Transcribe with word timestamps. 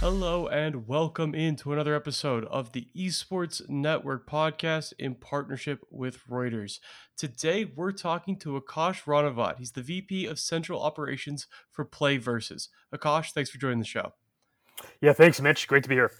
Hello 0.00 0.46
and 0.46 0.88
welcome 0.88 1.34
into 1.34 1.74
another 1.74 1.94
episode 1.94 2.46
of 2.46 2.72
the 2.72 2.88
Esports 2.96 3.68
Network 3.68 4.26
podcast 4.26 4.94
in 4.98 5.14
partnership 5.14 5.84
with 5.90 6.26
Reuters. 6.26 6.78
Today 7.18 7.66
we're 7.66 7.92
talking 7.92 8.38
to 8.38 8.58
Akash 8.58 9.04
Ranavat. 9.04 9.58
He's 9.58 9.72
the 9.72 9.82
VP 9.82 10.24
of 10.24 10.38
Central 10.38 10.82
Operations 10.82 11.46
for 11.70 11.84
PlayVS. 11.84 12.68
Akash, 12.94 13.32
thanks 13.32 13.50
for 13.50 13.58
joining 13.58 13.78
the 13.78 13.84
show. 13.84 14.14
Yeah, 15.02 15.12
thanks, 15.12 15.38
Mitch. 15.38 15.68
Great 15.68 15.82
to 15.82 15.90
be 15.90 15.96
here. 15.96 16.12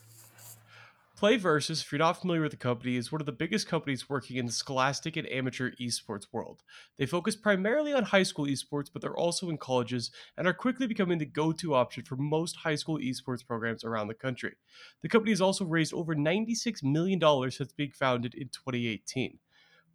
PlayVS, 1.20 1.82
if 1.82 1.92
you're 1.92 1.98
not 1.98 2.18
familiar 2.18 2.40
with 2.40 2.52
the 2.52 2.56
company, 2.56 2.96
is 2.96 3.12
one 3.12 3.20
of 3.20 3.26
the 3.26 3.32
biggest 3.32 3.68
companies 3.68 4.08
working 4.08 4.38
in 4.38 4.46
the 4.46 4.52
scholastic 4.52 5.18
and 5.18 5.30
amateur 5.30 5.72
esports 5.72 6.24
world. 6.32 6.62
They 6.96 7.04
focus 7.04 7.36
primarily 7.36 7.92
on 7.92 8.04
high 8.04 8.22
school 8.22 8.46
esports, 8.46 8.88
but 8.90 9.02
they're 9.02 9.14
also 9.14 9.50
in 9.50 9.58
colleges 9.58 10.10
and 10.38 10.48
are 10.48 10.54
quickly 10.54 10.86
becoming 10.86 11.18
the 11.18 11.26
go 11.26 11.52
to 11.52 11.74
option 11.74 12.04
for 12.04 12.16
most 12.16 12.56
high 12.56 12.74
school 12.74 12.98
esports 12.98 13.46
programs 13.46 13.84
around 13.84 14.08
the 14.08 14.14
country. 14.14 14.54
The 15.02 15.10
company 15.10 15.32
has 15.32 15.42
also 15.42 15.66
raised 15.66 15.92
over 15.92 16.14
$96 16.14 16.82
million 16.82 17.20
since 17.50 17.70
being 17.74 17.90
founded 17.90 18.34
in 18.34 18.48
2018. 18.48 19.40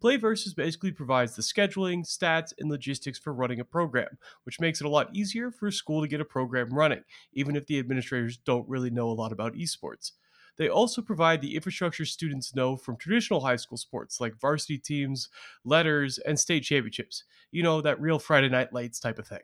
PlayVS 0.00 0.54
basically 0.54 0.92
provides 0.92 1.34
the 1.34 1.42
scheduling, 1.42 2.06
stats, 2.06 2.52
and 2.56 2.70
logistics 2.70 3.18
for 3.18 3.32
running 3.32 3.58
a 3.58 3.64
program, 3.64 4.18
which 4.44 4.60
makes 4.60 4.80
it 4.80 4.86
a 4.86 4.90
lot 4.90 5.10
easier 5.12 5.50
for 5.50 5.66
a 5.66 5.72
school 5.72 6.02
to 6.02 6.08
get 6.08 6.20
a 6.20 6.24
program 6.24 6.68
running, 6.72 7.02
even 7.32 7.56
if 7.56 7.66
the 7.66 7.80
administrators 7.80 8.36
don't 8.36 8.68
really 8.68 8.90
know 8.90 9.08
a 9.08 9.10
lot 9.10 9.32
about 9.32 9.54
esports. 9.54 10.12
They 10.56 10.68
also 10.68 11.02
provide 11.02 11.40
the 11.40 11.54
infrastructure 11.54 12.04
students 12.04 12.54
know 12.54 12.76
from 12.76 12.96
traditional 12.96 13.40
high 13.40 13.56
school 13.56 13.78
sports 13.78 14.20
like 14.20 14.40
varsity 14.40 14.78
teams, 14.78 15.28
letters, 15.64 16.18
and 16.18 16.38
state 16.38 16.62
championships. 16.62 17.24
You 17.50 17.62
know, 17.62 17.80
that 17.80 18.00
real 18.00 18.18
Friday 18.18 18.48
night 18.48 18.72
lights 18.72 18.98
type 18.98 19.18
of 19.18 19.26
thing. 19.26 19.40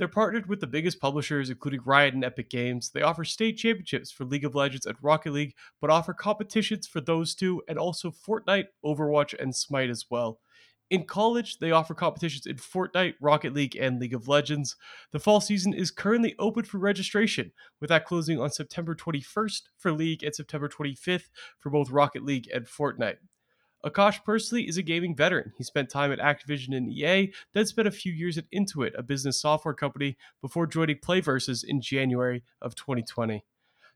They're 0.00 0.08
partnered 0.08 0.46
with 0.46 0.60
the 0.60 0.66
biggest 0.66 0.98
publishers, 0.98 1.50
including 1.50 1.82
Riot 1.84 2.14
and 2.14 2.24
Epic 2.24 2.48
Games. 2.48 2.90
They 2.90 3.02
offer 3.02 3.22
state 3.22 3.58
championships 3.58 4.10
for 4.10 4.24
League 4.24 4.46
of 4.46 4.54
Legends 4.54 4.86
and 4.86 4.96
Rocket 5.02 5.32
League, 5.32 5.54
but 5.78 5.90
offer 5.90 6.14
competitions 6.14 6.86
for 6.86 7.02
those 7.02 7.34
two 7.34 7.62
and 7.68 7.78
also 7.78 8.10
Fortnite, 8.10 8.68
Overwatch, 8.82 9.34
and 9.38 9.54
Smite 9.54 9.90
as 9.90 10.06
well. 10.08 10.40
In 10.90 11.04
college, 11.04 11.58
they 11.58 11.70
offer 11.70 11.94
competitions 11.94 12.46
in 12.46 12.56
Fortnite, 12.56 13.14
Rocket 13.20 13.54
League, 13.54 13.76
and 13.76 14.00
League 14.00 14.12
of 14.12 14.26
Legends. 14.26 14.74
The 15.12 15.20
fall 15.20 15.40
season 15.40 15.72
is 15.72 15.92
currently 15.92 16.34
open 16.36 16.64
for 16.64 16.78
registration, 16.78 17.52
with 17.80 17.90
that 17.90 18.04
closing 18.04 18.40
on 18.40 18.50
September 18.50 18.96
21st 18.96 19.62
for 19.78 19.92
League 19.92 20.24
and 20.24 20.34
September 20.34 20.68
25th 20.68 21.28
for 21.60 21.70
both 21.70 21.90
Rocket 21.90 22.24
League 22.24 22.48
and 22.52 22.66
Fortnite. 22.66 23.18
Akash 23.84 24.24
personally 24.24 24.68
is 24.68 24.76
a 24.76 24.82
gaming 24.82 25.14
veteran. 25.14 25.52
He 25.56 25.62
spent 25.62 25.90
time 25.90 26.10
at 26.10 26.18
Activision 26.18 26.76
and 26.76 26.92
EA, 26.92 27.32
then 27.54 27.66
spent 27.66 27.86
a 27.86 27.92
few 27.92 28.12
years 28.12 28.36
at 28.36 28.50
Intuit, 28.50 28.98
a 28.98 29.02
business 29.02 29.40
software 29.40 29.74
company, 29.74 30.16
before 30.42 30.66
joining 30.66 30.96
PlayVS 30.96 31.64
in 31.64 31.80
January 31.80 32.42
of 32.60 32.74
2020. 32.74 33.44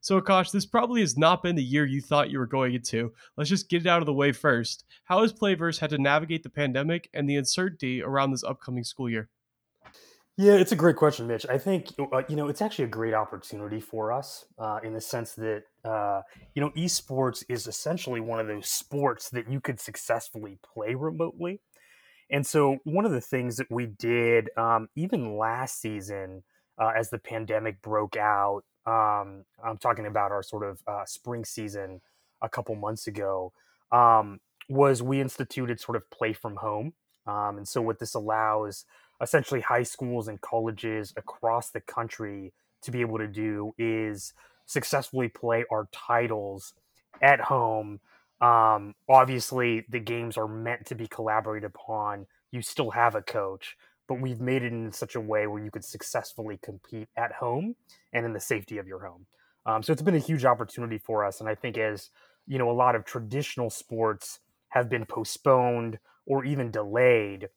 So, 0.05 0.21
Akash, 0.21 0.51
this 0.51 0.67
probably 0.67 1.01
has 1.01 1.17
not 1.17 1.43
been 1.43 1.57
the 1.57 1.65
year 1.65 1.87
you 1.87 2.03
thought 2.03 2.29
you 2.29 2.39
were 2.39 2.47
going 2.47 2.75
into. 2.75 3.15
Let's 3.39 3.49
just 3.49 3.71
get 3.71 3.87
it 3.87 3.89
out 3.89 4.03
of 4.03 4.07
the 4.07 4.13
way 4.13 4.33
first. 4.33 4.85
How 5.05 5.23
has 5.23 5.33
PlayVS 5.33 5.79
had 5.79 5.89
to 5.89 5.99
navigate 5.99 6.43
the 6.43 6.51
pandemic 6.51 7.09
and 7.15 7.27
the 7.27 7.37
uncertainty 7.37 8.03
around 8.03 8.31
this 8.31 8.45
upcoming 8.45 8.85
school 8.85 9.09
year? 9.09 9.31
Yeah, 10.37 10.57
it's 10.57 10.73
a 10.73 10.77
great 10.77 10.97
question, 10.97 11.27
Mitch. 11.27 11.47
I 11.49 11.57
think 11.57 11.95
uh, 11.99 12.21
you 12.29 12.37
know 12.37 12.49
it's 12.49 12.61
actually 12.61 12.85
a 12.85 12.89
great 12.89 13.15
opportunity 13.15 13.81
for 13.81 14.13
us 14.13 14.45
uh, 14.59 14.79
in 14.85 14.93
the 14.93 15.01
sense 15.01 15.33
that 15.37 15.63
uh, 15.87 16.21
you 16.55 16.61
know 16.61 16.69
esports 16.77 17.43
is 17.49 17.67
essentially 17.67 18.21
one 18.21 18.41
of 18.41 18.47
those 18.47 18.69
sports 18.69 19.31
that 19.31 19.51
you 19.51 19.59
could 19.59 19.81
successfully 19.81 20.59
play 20.75 20.95
remotely. 20.95 21.63
And 22.29 22.47
so, 22.47 22.77
one 22.85 23.07
of 23.07 23.13
the 23.13 23.23
things 23.23 23.57
that 23.57 23.71
we 23.71 23.87
did 23.87 24.51
um, 24.59 24.89
even 24.97 25.39
last 25.39 25.81
season, 25.81 26.43
uh, 26.79 26.93
as 26.95 27.09
the 27.09 27.19
pandemic 27.19 27.81
broke 27.81 28.17
out, 28.19 28.65
um, 28.87 29.45
I'm 29.65 29.79
talking 29.81 30.07
about 30.07 30.31
our 30.31 30.43
sort 30.43 30.65
of 30.65 30.81
uh, 30.87 31.05
spring 31.07 31.45
season 31.45 32.01
a 32.43 32.49
couple 32.49 32.75
months 32.75 33.07
ago, 33.07 33.53
um, 33.93 34.41
was 34.69 35.03
we 35.03 35.21
instituted 35.21 35.81
sort 35.81 35.97
of 35.97 36.09
play 36.11 36.33
from 36.33 36.57
home. 36.57 36.93
Um, 37.27 37.57
and 37.57 37.67
so, 37.67 37.81
what 37.81 37.99
this 37.99 38.15
allows 38.15 38.85
essentially 39.21 39.61
high 39.61 39.83
schools 39.83 40.29
and 40.29 40.41
colleges 40.41 41.13
across 41.17 41.71
the 41.71 41.81
country 41.81 42.53
to 42.83 42.91
be 42.91 43.01
able 43.01 43.19
to 43.19 43.27
do 43.27 43.73
is 43.79 44.35
successfully 44.67 45.29
play 45.29 45.65
our 45.71 45.89
titles 45.93 46.75
at 47.23 47.41
home. 47.41 48.01
Um, 48.41 48.95
obviously, 49.09 49.85
the 49.89 50.01
games 50.01 50.37
are 50.37 50.49
meant 50.49 50.87
to 50.87 50.95
be 50.95 51.07
collaborated 51.07 51.65
upon. 51.65 52.27
You 52.51 52.61
still 52.63 52.91
have 52.91 53.15
a 53.15 53.23
coach, 53.23 53.77
but 54.09 54.21
we've 54.21 54.41
made 54.41 54.63
it 54.63 54.73
in 54.73 54.93
such 54.93 55.15
a 55.15 55.21
way 55.21 55.47
where 55.47 55.63
you 55.63 55.71
could 55.71 55.85
successfully 55.85 56.59
compete 56.63 57.09
at 57.17 57.33
home 57.33 57.77
and 58.13 58.27
in 58.27 58.33
the 58.33 58.41
safety 58.41 58.79
of 58.79 58.87
your 58.87 59.05
home. 59.05 59.27
Um, 59.67 59.83
so 59.83 59.93
it's 59.93 60.03
been 60.03 60.15
a 60.15 60.19
huge 60.19 60.45
opportunity 60.45 60.99
for 60.99 61.25
us, 61.25 61.41
and 61.41 61.49
I 61.49 61.55
think 61.55 61.79
as 61.79 62.11
you 62.47 62.59
know, 62.59 62.71
a 62.71 62.73
lot 62.73 62.95
of 62.95 63.05
traditional 63.05 63.71
sports 63.71 64.41
have 64.69 64.89
been 64.89 65.07
postponed 65.07 65.99
or 66.27 66.45
even 66.45 66.71
delayed 66.71 67.49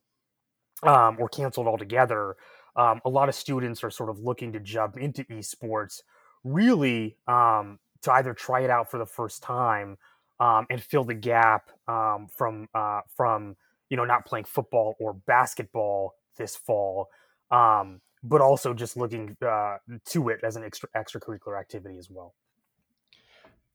um, 0.83 1.17
or 1.19 1.27
canceled 1.27 1.67
altogether. 1.67 2.35
Um, 2.75 3.01
a 3.05 3.09
lot 3.09 3.27
of 3.27 3.35
students 3.35 3.83
are 3.83 3.89
sort 3.89 4.09
of 4.09 4.19
looking 4.19 4.53
to 4.53 4.59
jump 4.59 4.97
into 4.97 5.23
esports, 5.25 6.01
really 6.43 7.17
um, 7.27 7.79
to 8.03 8.11
either 8.13 8.33
try 8.33 8.61
it 8.61 8.69
out 8.69 8.91
for 8.91 8.97
the 8.97 9.05
first 9.05 9.41
time 9.41 9.97
um, 10.39 10.67
and 10.69 10.81
fill 10.81 11.03
the 11.03 11.15
gap 11.15 11.71
um, 11.87 12.27
from 12.35 12.67
uh, 12.73 13.01
from 13.15 13.55
you 13.89 13.97
know 13.97 14.05
not 14.05 14.25
playing 14.25 14.45
football 14.45 14.95
or 14.99 15.13
basketball 15.13 16.13
this 16.37 16.55
fall, 16.55 17.09
um, 17.51 18.01
but 18.23 18.41
also 18.41 18.73
just 18.73 18.97
looking 18.97 19.35
uh, 19.45 19.77
to 20.05 20.29
it 20.29 20.39
as 20.43 20.55
an 20.55 20.63
extra 20.63 20.89
extracurricular 20.95 21.59
activity 21.59 21.97
as 21.97 22.09
well. 22.09 22.33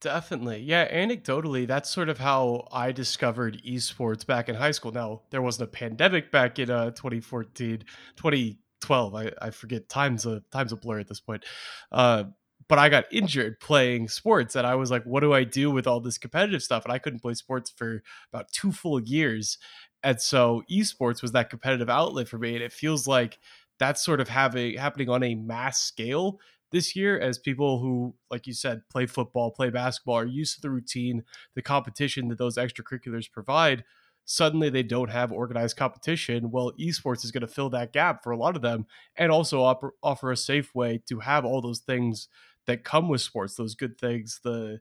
Definitely. 0.03 0.59
Yeah, 0.59 0.91
anecdotally, 0.93 1.65
that's 1.65 1.89
sort 1.89 2.09
of 2.09 2.17
how 2.17 2.67
I 2.73 2.91
discovered 2.91 3.61
esports 3.65 4.27
back 4.27 4.49
in 4.49 4.55
high 4.55 4.71
school. 4.71 4.91
Now, 4.91 5.21
there 5.29 5.41
wasn't 5.41 5.69
a 5.69 5.71
pandemic 5.71 6.29
back 6.29 6.59
in 6.59 6.69
uh, 6.69 6.91
2014, 6.91 7.85
2012. 8.17 9.15
I, 9.15 9.31
I 9.41 9.49
forget, 9.51 9.87
time's 9.87 10.25
a, 10.25 10.43
time's 10.51 10.73
a 10.73 10.75
blur 10.75 10.99
at 10.99 11.07
this 11.07 11.21
point. 11.21 11.45
Uh, 11.89 12.25
but 12.67 12.79
I 12.79 12.89
got 12.89 13.05
injured 13.11 13.61
playing 13.61 14.09
sports, 14.09 14.57
and 14.57 14.67
I 14.67 14.75
was 14.75 14.91
like, 14.91 15.03
what 15.03 15.21
do 15.21 15.33
I 15.33 15.45
do 15.45 15.71
with 15.71 15.87
all 15.87 16.01
this 16.01 16.17
competitive 16.17 16.63
stuff? 16.63 16.83
And 16.83 16.93
I 16.93 16.97
couldn't 16.97 17.19
play 17.19 17.33
sports 17.35 17.69
for 17.69 18.03
about 18.31 18.51
two 18.51 18.73
full 18.73 18.99
years. 18.99 19.57
And 20.03 20.19
so 20.19 20.63
esports 20.69 21.21
was 21.21 21.31
that 21.31 21.49
competitive 21.49 21.89
outlet 21.89 22.27
for 22.27 22.37
me. 22.37 22.55
And 22.55 22.63
it 22.63 22.73
feels 22.73 23.07
like 23.07 23.39
that's 23.79 24.03
sort 24.03 24.19
of 24.19 24.29
having 24.29 24.77
happening 24.77 25.09
on 25.09 25.23
a 25.23 25.35
mass 25.35 25.81
scale 25.81 26.39
this 26.71 26.95
year 26.95 27.19
as 27.19 27.37
people 27.37 27.79
who, 27.79 28.15
like 28.31 28.47
you 28.47 28.53
said, 28.53 28.81
play 28.89 29.05
football, 29.05 29.51
play 29.51 29.69
basketball, 29.69 30.17
are 30.17 30.25
used 30.25 30.55
to 30.55 30.61
the 30.61 30.71
routine, 30.71 31.23
the 31.55 31.61
competition 31.61 32.27
that 32.27 32.37
those 32.37 32.57
extracurriculars 32.57 33.31
provide. 33.31 33.83
Suddenly 34.25 34.69
they 34.69 34.83
don't 34.83 35.11
have 35.11 35.31
organized 35.31 35.77
competition. 35.77 36.49
Well, 36.49 36.73
esports 36.79 37.23
is 37.23 37.31
going 37.31 37.41
to 37.41 37.47
fill 37.47 37.69
that 37.71 37.93
gap 37.93 38.23
for 38.23 38.31
a 38.31 38.37
lot 38.37 38.55
of 38.55 38.61
them 38.61 38.87
and 39.15 39.31
also 39.31 39.61
offer, 39.61 39.93
offer 40.01 40.31
a 40.31 40.37
safe 40.37 40.73
way 40.73 41.01
to 41.07 41.19
have 41.19 41.45
all 41.45 41.61
those 41.61 41.79
things 41.79 42.27
that 42.65 42.83
come 42.83 43.09
with 43.09 43.21
sports, 43.21 43.55
those 43.55 43.75
good 43.75 43.97
things, 43.99 44.39
the 44.43 44.79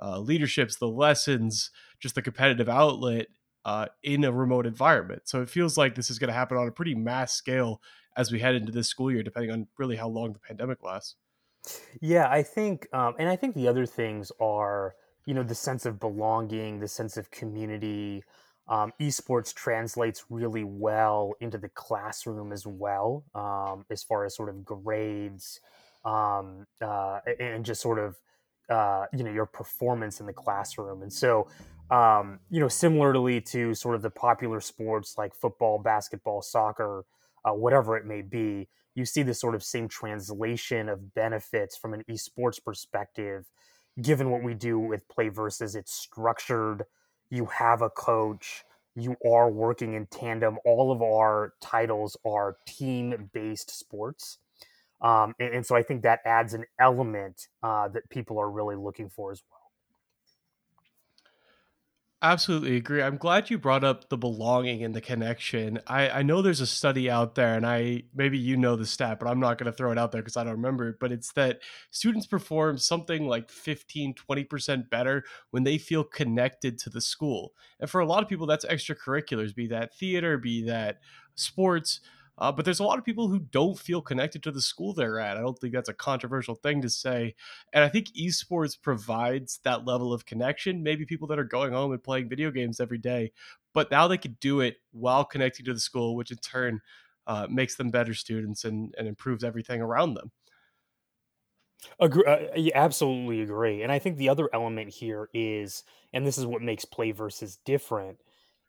uh, 0.00 0.18
leaderships, 0.18 0.76
the 0.76 0.88
lessons, 0.88 1.70
just 2.00 2.14
the 2.14 2.22
competitive 2.22 2.68
outlet 2.68 3.26
uh, 3.64 3.86
in 4.02 4.24
a 4.24 4.32
remote 4.32 4.66
environment. 4.66 5.22
So 5.24 5.42
it 5.42 5.48
feels 5.48 5.76
like 5.78 5.94
this 5.94 6.10
is 6.10 6.18
going 6.18 6.28
to 6.28 6.34
happen 6.34 6.56
on 6.56 6.68
a 6.68 6.72
pretty 6.72 6.94
mass 6.94 7.32
scale 7.32 7.80
as 8.16 8.30
we 8.30 8.38
head 8.38 8.54
into 8.54 8.72
this 8.72 8.88
school 8.88 9.10
year, 9.10 9.22
depending 9.22 9.50
on 9.50 9.66
really 9.78 9.96
how 9.96 10.08
long 10.08 10.32
the 10.32 10.38
pandemic 10.38 10.82
lasts. 10.82 11.16
Yeah, 12.00 12.28
I 12.28 12.42
think, 12.42 12.86
um, 12.92 13.14
and 13.18 13.28
I 13.28 13.36
think 13.36 13.54
the 13.54 13.68
other 13.68 13.86
things 13.86 14.30
are, 14.40 14.94
you 15.26 15.32
know, 15.32 15.42
the 15.42 15.54
sense 15.54 15.86
of 15.86 15.98
belonging, 15.98 16.80
the 16.80 16.88
sense 16.88 17.16
of 17.16 17.30
community. 17.30 18.22
Um, 18.66 18.92
esports 18.98 19.52
translates 19.52 20.24
really 20.30 20.64
well 20.64 21.34
into 21.40 21.58
the 21.58 21.68
classroom 21.68 22.50
as 22.52 22.66
well, 22.66 23.24
um, 23.34 23.84
as 23.90 24.02
far 24.02 24.24
as 24.24 24.34
sort 24.34 24.48
of 24.48 24.64
grades 24.64 25.60
um, 26.04 26.66
uh, 26.80 27.20
and 27.40 27.64
just 27.64 27.82
sort 27.82 27.98
of, 27.98 28.16
uh, 28.70 29.04
you 29.12 29.22
know, 29.22 29.30
your 29.30 29.44
performance 29.44 30.20
in 30.20 30.26
the 30.26 30.32
classroom. 30.32 31.02
And 31.02 31.12
so, 31.12 31.46
um, 31.94 32.40
you 32.50 32.58
know, 32.58 32.66
similarly 32.66 33.40
to 33.40 33.72
sort 33.72 33.94
of 33.94 34.02
the 34.02 34.10
popular 34.10 34.60
sports 34.60 35.16
like 35.16 35.32
football, 35.32 35.78
basketball, 35.78 36.42
soccer, 36.42 37.04
uh, 37.44 37.52
whatever 37.52 37.96
it 37.96 38.04
may 38.04 38.20
be, 38.20 38.66
you 38.96 39.04
see 39.04 39.22
this 39.22 39.40
sort 39.40 39.54
of 39.54 39.62
same 39.62 39.86
translation 39.86 40.88
of 40.88 41.14
benefits 41.14 41.76
from 41.76 41.94
an 41.94 42.02
esports 42.10 42.62
perspective. 42.62 43.46
Given 44.02 44.30
what 44.30 44.42
we 44.42 44.54
do 44.54 44.76
with 44.76 45.06
PlayVS, 45.06 45.76
it's 45.76 45.94
structured. 45.94 46.82
You 47.30 47.46
have 47.46 47.80
a 47.80 47.90
coach. 47.90 48.64
You 48.96 49.14
are 49.24 49.48
working 49.48 49.94
in 49.94 50.06
tandem. 50.06 50.58
All 50.64 50.90
of 50.90 51.00
our 51.00 51.54
titles 51.60 52.16
are 52.26 52.56
team 52.66 53.30
based 53.32 53.70
sports. 53.70 54.38
Um, 55.00 55.34
and, 55.38 55.54
and, 55.54 55.66
so 55.66 55.76
I 55.76 55.82
think 55.82 56.02
that 56.02 56.20
adds 56.24 56.54
an 56.54 56.64
element 56.80 57.46
uh, 57.62 57.86
that 57.88 58.08
people 58.10 58.38
are 58.38 58.50
really 58.50 58.76
looking 58.76 59.10
for 59.10 59.30
as 59.30 59.42
well. 59.48 59.63
Absolutely 62.24 62.76
agree. 62.76 63.02
I'm 63.02 63.18
glad 63.18 63.50
you 63.50 63.58
brought 63.58 63.84
up 63.84 64.08
the 64.08 64.16
belonging 64.16 64.82
and 64.82 64.94
the 64.94 65.00
connection. 65.02 65.78
I, 65.86 66.08
I 66.08 66.22
know 66.22 66.40
there's 66.40 66.62
a 66.62 66.66
study 66.66 67.10
out 67.10 67.34
there, 67.34 67.54
and 67.54 67.66
I 67.66 68.04
maybe 68.14 68.38
you 68.38 68.56
know 68.56 68.76
the 68.76 68.86
stat, 68.86 69.18
but 69.20 69.28
I'm 69.28 69.40
not 69.40 69.58
going 69.58 69.70
to 69.70 69.76
throw 69.76 69.92
it 69.92 69.98
out 69.98 70.10
there 70.10 70.22
because 70.22 70.38
I 70.38 70.44
don't 70.44 70.54
remember 70.54 70.88
it. 70.88 70.96
But 70.98 71.12
it's 71.12 71.32
that 71.32 71.60
students 71.90 72.26
perform 72.26 72.78
something 72.78 73.28
like 73.28 73.50
15, 73.50 74.14
20% 74.14 74.88
better 74.88 75.24
when 75.50 75.64
they 75.64 75.76
feel 75.76 76.02
connected 76.02 76.78
to 76.78 76.88
the 76.88 77.02
school. 77.02 77.52
And 77.78 77.90
for 77.90 78.00
a 78.00 78.06
lot 78.06 78.22
of 78.22 78.28
people, 78.30 78.46
that's 78.46 78.64
extracurriculars, 78.64 79.54
be 79.54 79.66
that 79.68 79.94
theater, 79.94 80.38
be 80.38 80.62
that 80.64 81.00
sports. 81.34 82.00
Uh, 82.36 82.50
but 82.50 82.64
there's 82.64 82.80
a 82.80 82.84
lot 82.84 82.98
of 82.98 83.04
people 83.04 83.28
who 83.28 83.38
don't 83.38 83.78
feel 83.78 84.02
connected 84.02 84.42
to 84.42 84.50
the 84.50 84.60
school 84.60 84.92
they're 84.92 85.20
at. 85.20 85.36
I 85.36 85.40
don't 85.40 85.58
think 85.58 85.72
that's 85.72 85.88
a 85.88 85.94
controversial 85.94 86.54
thing 86.56 86.82
to 86.82 86.90
say. 86.90 87.34
And 87.72 87.84
I 87.84 87.88
think 87.88 88.08
esports 88.08 88.80
provides 88.80 89.60
that 89.64 89.84
level 89.84 90.12
of 90.12 90.26
connection. 90.26 90.82
Maybe 90.82 91.06
people 91.06 91.28
that 91.28 91.38
are 91.38 91.44
going 91.44 91.72
home 91.72 91.92
and 91.92 92.02
playing 92.02 92.28
video 92.28 92.50
games 92.50 92.80
every 92.80 92.98
day, 92.98 93.32
but 93.72 93.90
now 93.90 94.08
they 94.08 94.18
can 94.18 94.36
do 94.40 94.60
it 94.60 94.78
while 94.90 95.24
connecting 95.24 95.64
to 95.66 95.74
the 95.74 95.80
school, 95.80 96.16
which 96.16 96.30
in 96.32 96.38
turn 96.38 96.80
uh, 97.26 97.46
makes 97.48 97.76
them 97.76 97.90
better 97.90 98.14
students 98.14 98.64
and, 98.64 98.94
and 98.98 99.06
improves 99.06 99.44
everything 99.44 99.80
around 99.80 100.14
them. 100.14 100.32
Agree, 102.00 102.24
uh, 102.24 102.70
absolutely 102.74 103.42
agree. 103.42 103.82
And 103.82 103.92
I 103.92 103.98
think 103.98 104.16
the 104.16 104.28
other 104.28 104.48
element 104.52 104.90
here 104.90 105.28
is, 105.34 105.84
and 106.12 106.26
this 106.26 106.38
is 106.38 106.46
what 106.46 106.62
makes 106.62 106.84
PlayVS 106.84 107.58
different, 107.64 108.20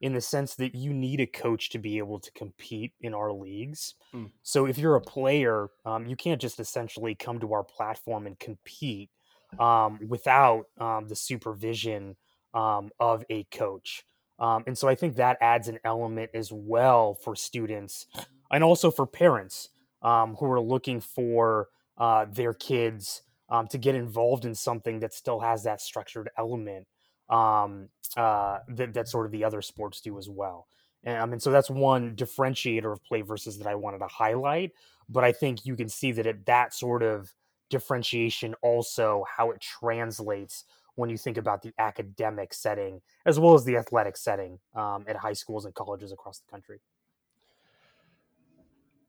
in 0.06 0.14
the 0.14 0.22
sense 0.22 0.54
that 0.54 0.76
you 0.76 0.94
need 0.94 1.20
a 1.20 1.26
coach 1.26 1.72
to 1.72 1.80
be 1.80 1.98
able 1.98 2.20
to 2.20 2.32
compete 2.34 2.94
in 3.02 3.16
our 3.16 3.32
leagues. 3.32 3.96
Mm. 4.14 4.30
So 4.44 4.68
if 4.68 4.78
you're 4.78 4.98
a 4.98 5.02
player, 5.02 5.70
um, 5.84 6.06
you 6.06 6.16
can't 6.16 6.40
just 6.40 6.60
essentially 6.60 7.16
come 7.16 7.40
to 7.40 7.54
our 7.54 7.64
platform 7.64 8.28
and 8.28 8.38
compete 8.38 9.10
um, 9.58 9.98
without 10.08 10.66
um, 10.80 11.08
the 11.08 11.16
supervision 11.16 12.18
um, 12.54 12.92
of 13.00 13.24
a 13.32 13.46
coach. 13.46 14.06
Um, 14.38 14.64
and 14.68 14.78
so 14.78 14.88
I 14.88 14.94
think 14.94 15.16
that 15.16 15.40
adds 15.42 15.70
an 15.70 15.80
element 15.84 16.30
as 16.36 16.52
well 16.52 17.16
for 17.16 17.36
students 17.36 18.06
and 18.52 18.64
also 18.64 18.92
for 18.92 19.08
parents 19.08 19.70
um, 20.04 20.36
who 20.36 20.46
are 20.52 20.62
looking 20.62 21.00
for 21.00 21.70
uh, 21.98 22.28
their 22.32 22.54
kids 22.54 23.24
to 23.70 23.78
get 23.80 23.96
involved 23.96 24.46
in 24.46 24.54
something 24.54 25.00
that 25.00 25.16
still 25.16 25.40
has 25.40 25.64
that 25.64 25.82
structured 25.82 26.30
element 26.38 26.86
um, 27.30 27.90
uh, 28.18 28.60
that, 28.70 28.94
that 28.94 29.08
sort 29.08 29.26
of 29.26 29.32
the 29.32 29.44
other 29.44 29.62
sports 29.62 30.02
do 30.02 30.18
as 30.18 30.30
well. 30.30 30.68
And, 31.04 31.18
I 31.18 31.26
mean, 31.26 31.40
so 31.40 31.52
that's 31.52 31.70
one 31.70 32.16
differentiator 32.16 32.92
of 32.92 33.00
PlayVS 33.04 33.58
that 33.58 33.68
I 33.68 33.76
wanted 33.76 34.00
to 34.00 34.08
highlight. 34.08 34.72
But 35.08 35.24
I 35.24 35.32
think 35.32 35.66
you 35.66 35.76
can 35.76 35.90
see 35.90 36.12
that 36.14 36.26
it, 36.26 36.46
that 36.46 36.74
sort 36.74 37.04
of 37.04 37.32
differentiation 37.70 38.56
also 38.62 39.24
how 39.38 39.52
it 39.52 39.62
translates 39.62 40.66
when 40.96 41.10
you 41.10 41.18
think 41.18 41.38
about 41.38 41.62
the 41.62 41.74
academic 41.78 42.54
setting 42.54 43.02
as 43.26 43.40
well 43.40 43.54
as 43.54 43.66
the 43.66 43.76
athletic 43.76 44.16
setting 44.16 44.60
um, 44.76 45.04
at 45.08 45.16
high 45.16 45.34
schools 45.34 45.66
and 45.66 45.74
colleges 45.74 46.12
across 46.12 46.40
the 46.40 46.50
country. 46.50 46.80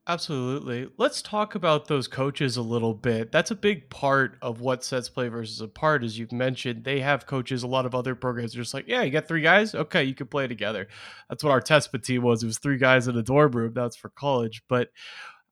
Absolutely. 0.09 0.89
Let's 0.99 1.21
talk 1.21 1.57
about 1.57 1.89
those 1.89 2.07
coaches 2.07 2.57
a 2.57 2.63
little 2.63 2.95
bit. 2.95 3.33
That's 3.33 3.51
a 3.51 3.57
big 3.57 3.91
part 3.91 4.39
of 4.41 4.61
what 4.61 4.85
sets 4.85 5.11
PlayVS 5.11 5.61
apart, 5.61 6.05
as 6.05 6.17
you've 6.17 6.31
mentioned. 6.31 6.85
They 6.85 7.01
have 7.01 7.27
coaches. 7.27 7.65
A 7.65 7.67
lot 7.67 7.87
of 7.87 7.95
other 7.95 8.15
programs 8.15 8.55
are 8.55 8.59
just 8.59 8.73
like, 8.73 8.87
yeah, 8.87 9.03
you 9.03 9.11
got 9.11 9.27
three 9.27 9.41
guys. 9.41 9.75
Okay, 9.75 10.05
you 10.05 10.15
can 10.15 10.29
play 10.29 10.47
together. 10.47 10.87
That's 11.29 11.43
what 11.43 11.51
our 11.51 11.61
test 11.61 11.91
team 12.05 12.23
was. 12.23 12.45
It 12.45 12.47
was 12.47 12.59
three 12.59 12.79
guys 12.79 13.09
in 13.09 13.17
a 13.17 13.23
dorm 13.23 13.51
room. 13.51 13.73
That's 13.75 13.97
for 13.97 14.11
college. 14.11 14.63
But 14.69 14.91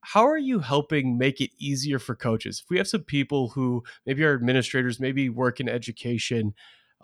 how 0.02 0.24
are 0.24 0.38
you 0.38 0.60
helping 0.60 1.18
make 1.18 1.40
it 1.40 1.50
easier 1.58 1.98
for 1.98 2.14
coaches? 2.14 2.60
If 2.62 2.70
we 2.70 2.78
have 2.78 2.86
some 2.86 3.02
people 3.02 3.48
who 3.48 3.82
maybe 4.06 4.22
are 4.22 4.34
administrators, 4.34 5.00
maybe 5.00 5.30
work 5.30 5.58
in 5.58 5.68
education, 5.68 6.54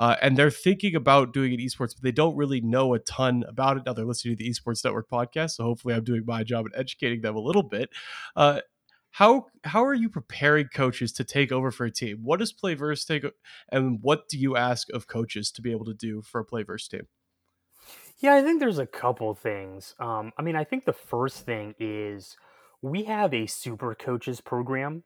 uh, 0.00 0.16
and 0.22 0.34
they're 0.34 0.50
thinking 0.50 0.96
about 0.96 1.34
doing 1.34 1.52
it 1.52 1.60
esports, 1.60 1.94
but 1.94 2.02
they 2.02 2.10
don't 2.10 2.34
really 2.34 2.62
know 2.62 2.94
a 2.94 2.98
ton 2.98 3.44
about 3.46 3.76
it. 3.76 3.82
Now 3.84 3.92
they're 3.92 4.06
listening 4.06 4.34
to 4.34 4.42
the 4.42 4.50
Esports 4.50 4.82
Network 4.82 5.10
podcast, 5.10 5.50
so 5.50 5.64
hopefully 5.64 5.92
I'm 5.92 6.04
doing 6.04 6.24
my 6.24 6.42
job 6.42 6.64
at 6.66 6.80
educating 6.80 7.20
them 7.20 7.36
a 7.36 7.40
little 7.40 7.62
bit. 7.62 7.90
Uh, 8.34 8.62
how 9.10 9.48
how 9.64 9.84
are 9.84 9.92
you 9.92 10.08
preparing 10.08 10.68
coaches 10.72 11.12
to 11.12 11.24
take 11.24 11.52
over 11.52 11.70
for 11.70 11.84
a 11.84 11.90
team? 11.90 12.20
What 12.22 12.38
does 12.38 12.50
PlayVS 12.50 13.06
take, 13.06 13.24
and 13.70 13.98
what 14.00 14.26
do 14.26 14.38
you 14.38 14.56
ask 14.56 14.88
of 14.94 15.06
coaches 15.06 15.50
to 15.52 15.60
be 15.60 15.70
able 15.70 15.84
to 15.84 15.94
do 15.94 16.22
for 16.22 16.40
a 16.40 16.46
PlayVS 16.46 16.88
team? 16.88 17.06
Yeah, 18.20 18.36
I 18.36 18.42
think 18.42 18.58
there's 18.58 18.78
a 18.78 18.86
couple 18.86 19.34
things. 19.34 19.94
Um, 19.98 20.32
I 20.38 20.42
mean, 20.42 20.56
I 20.56 20.64
think 20.64 20.86
the 20.86 20.94
first 20.94 21.44
thing 21.44 21.74
is 21.78 22.38
we 22.80 23.04
have 23.04 23.34
a 23.34 23.46
super 23.46 23.94
coaches 23.94 24.40
program. 24.40 25.04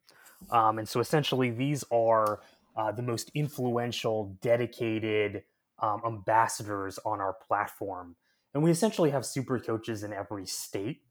Um, 0.50 0.78
and 0.78 0.88
so 0.88 1.00
essentially, 1.00 1.50
these 1.50 1.84
are 1.90 2.40
uh, 2.76 2.92
the 2.92 3.02
most 3.02 3.30
influential, 3.34 4.36
dedicated 4.40 5.42
um, 5.80 6.00
ambassadors 6.06 6.98
on 7.04 7.20
our 7.20 7.34
platform. 7.46 8.16
And 8.54 8.62
we 8.62 8.70
essentially 8.70 9.10
have 9.10 9.26
super 9.26 9.58
coaches 9.58 10.02
in 10.02 10.12
every 10.12 10.46
state. 10.46 11.02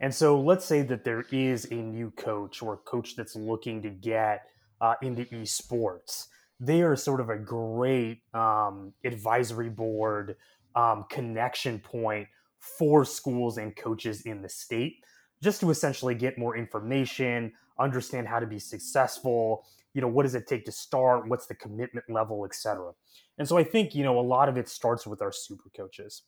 And 0.00 0.14
so 0.14 0.40
let's 0.40 0.64
say 0.64 0.82
that 0.82 1.04
there 1.04 1.24
is 1.32 1.66
a 1.70 1.74
new 1.74 2.12
coach 2.12 2.62
or 2.62 2.74
a 2.74 2.76
coach 2.76 3.16
that's 3.16 3.34
looking 3.34 3.82
to 3.82 3.90
get 3.90 4.46
uh, 4.80 4.94
into 5.02 5.24
esports. 5.26 6.26
They 6.60 6.82
are 6.82 6.94
sort 6.94 7.20
of 7.20 7.30
a 7.30 7.36
great 7.36 8.22
um, 8.32 8.92
advisory 9.04 9.70
board 9.70 10.36
um, 10.74 11.04
connection 11.10 11.80
point 11.80 12.28
for 12.60 13.04
schools 13.04 13.58
and 13.58 13.74
coaches 13.74 14.22
in 14.22 14.42
the 14.42 14.48
state 14.48 14.96
just 15.42 15.60
to 15.60 15.70
essentially 15.70 16.14
get 16.14 16.38
more 16.38 16.56
information, 16.56 17.52
understand 17.78 18.26
how 18.26 18.40
to 18.40 18.46
be 18.46 18.58
successful, 18.58 19.64
you 19.94 20.00
know 20.00 20.08
what 20.08 20.24
does 20.24 20.34
it 20.34 20.46
take 20.46 20.64
to 20.66 20.72
start? 20.72 21.28
What's 21.28 21.46
the 21.46 21.54
commitment 21.54 22.06
level 22.08 22.44
etc 22.44 22.92
and 23.38 23.48
so 23.48 23.56
i 23.56 23.64
think 23.64 23.94
you 23.94 24.04
know 24.04 24.18
a 24.18 24.20
lot 24.20 24.48
of 24.48 24.56
it 24.56 24.68
starts 24.68 25.06
with 25.06 25.22
our 25.22 25.32
super 25.32 25.70
coaches. 25.76 26.22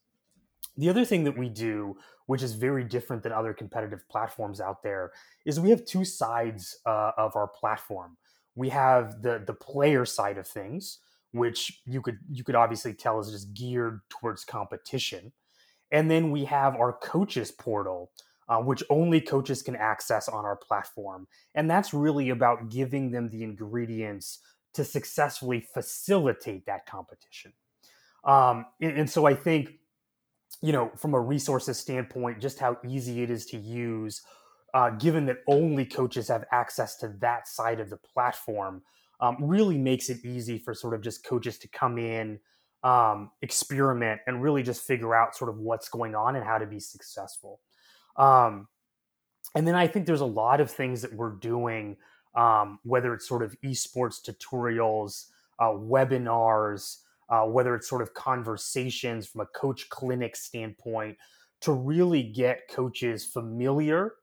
The 0.76 0.88
other 0.88 1.04
thing 1.04 1.24
that 1.24 1.36
we 1.36 1.48
do 1.48 1.96
which 2.26 2.42
is 2.44 2.54
very 2.54 2.84
different 2.84 3.24
than 3.24 3.32
other 3.32 3.52
competitive 3.52 4.08
platforms 4.08 4.60
out 4.60 4.84
there 4.84 5.10
is 5.44 5.58
we 5.58 5.70
have 5.70 5.84
two 5.84 6.04
sides 6.04 6.78
uh, 6.86 7.10
of 7.18 7.34
our 7.34 7.48
platform. 7.48 8.16
We 8.54 8.68
have 8.68 9.22
the 9.22 9.42
the 9.44 9.54
player 9.54 10.04
side 10.04 10.38
of 10.38 10.46
things 10.46 11.00
which 11.32 11.80
you 11.86 12.00
could 12.02 12.18
you 12.30 12.44
could 12.44 12.54
obviously 12.54 12.92
tell 12.92 13.20
is 13.20 13.30
just 13.30 13.54
geared 13.54 14.00
towards 14.08 14.44
competition. 14.44 15.32
And 15.92 16.10
then 16.10 16.30
we 16.30 16.44
have 16.44 16.76
our 16.76 16.92
coaches 16.92 17.50
portal 17.50 18.12
uh, 18.50 18.58
which 18.58 18.82
only 18.90 19.20
coaches 19.20 19.62
can 19.62 19.76
access 19.76 20.28
on 20.28 20.44
our 20.44 20.56
platform. 20.56 21.28
And 21.54 21.70
that's 21.70 21.94
really 21.94 22.30
about 22.30 22.68
giving 22.68 23.12
them 23.12 23.30
the 23.30 23.44
ingredients 23.44 24.40
to 24.74 24.84
successfully 24.84 25.64
facilitate 25.72 26.66
that 26.66 26.84
competition. 26.84 27.52
Um, 28.24 28.66
and, 28.80 28.98
and 28.98 29.10
so 29.10 29.24
I 29.24 29.34
think, 29.34 29.74
you 30.62 30.72
know, 30.72 30.90
from 30.96 31.14
a 31.14 31.20
resources 31.20 31.78
standpoint, 31.78 32.40
just 32.40 32.58
how 32.58 32.76
easy 32.86 33.22
it 33.22 33.30
is 33.30 33.46
to 33.46 33.56
use, 33.56 34.20
uh, 34.74 34.90
given 34.90 35.26
that 35.26 35.38
only 35.46 35.86
coaches 35.86 36.26
have 36.26 36.44
access 36.50 36.96
to 36.96 37.14
that 37.20 37.46
side 37.46 37.78
of 37.78 37.88
the 37.88 37.96
platform, 37.98 38.82
um, 39.20 39.36
really 39.40 39.78
makes 39.78 40.10
it 40.10 40.24
easy 40.24 40.58
for 40.58 40.74
sort 40.74 40.94
of 40.94 41.02
just 41.02 41.24
coaches 41.24 41.56
to 41.58 41.68
come 41.68 41.98
in, 41.98 42.40
um, 42.82 43.30
experiment, 43.42 44.20
and 44.26 44.42
really 44.42 44.62
just 44.62 44.82
figure 44.82 45.14
out 45.14 45.36
sort 45.36 45.50
of 45.50 45.58
what's 45.58 45.88
going 45.88 46.14
on 46.16 46.34
and 46.34 46.44
how 46.44 46.58
to 46.58 46.66
be 46.66 46.80
successful. 46.80 47.60
Um, 48.16 48.68
and 49.54 49.66
then 49.66 49.74
I 49.74 49.86
think 49.86 50.06
there's 50.06 50.20
a 50.20 50.26
lot 50.26 50.60
of 50.60 50.70
things 50.70 51.02
that 51.02 51.12
we're 51.12 51.32
doing, 51.32 51.96
um, 52.34 52.78
whether 52.84 53.12
it's 53.14 53.26
sort 53.26 53.42
of 53.42 53.56
esports 53.62 54.20
tutorials, 54.22 55.26
uh, 55.58 55.72
webinars, 55.72 56.98
uh, 57.28 57.42
whether 57.42 57.74
it's 57.74 57.88
sort 57.88 58.02
of 58.02 58.14
conversations 58.14 59.26
from 59.26 59.40
a 59.42 59.46
coach 59.46 59.88
clinic 59.88 60.36
standpoint, 60.36 61.16
to 61.60 61.72
really 61.72 62.22
get 62.22 62.68
coaches 62.70 63.24
familiar, 63.24 64.14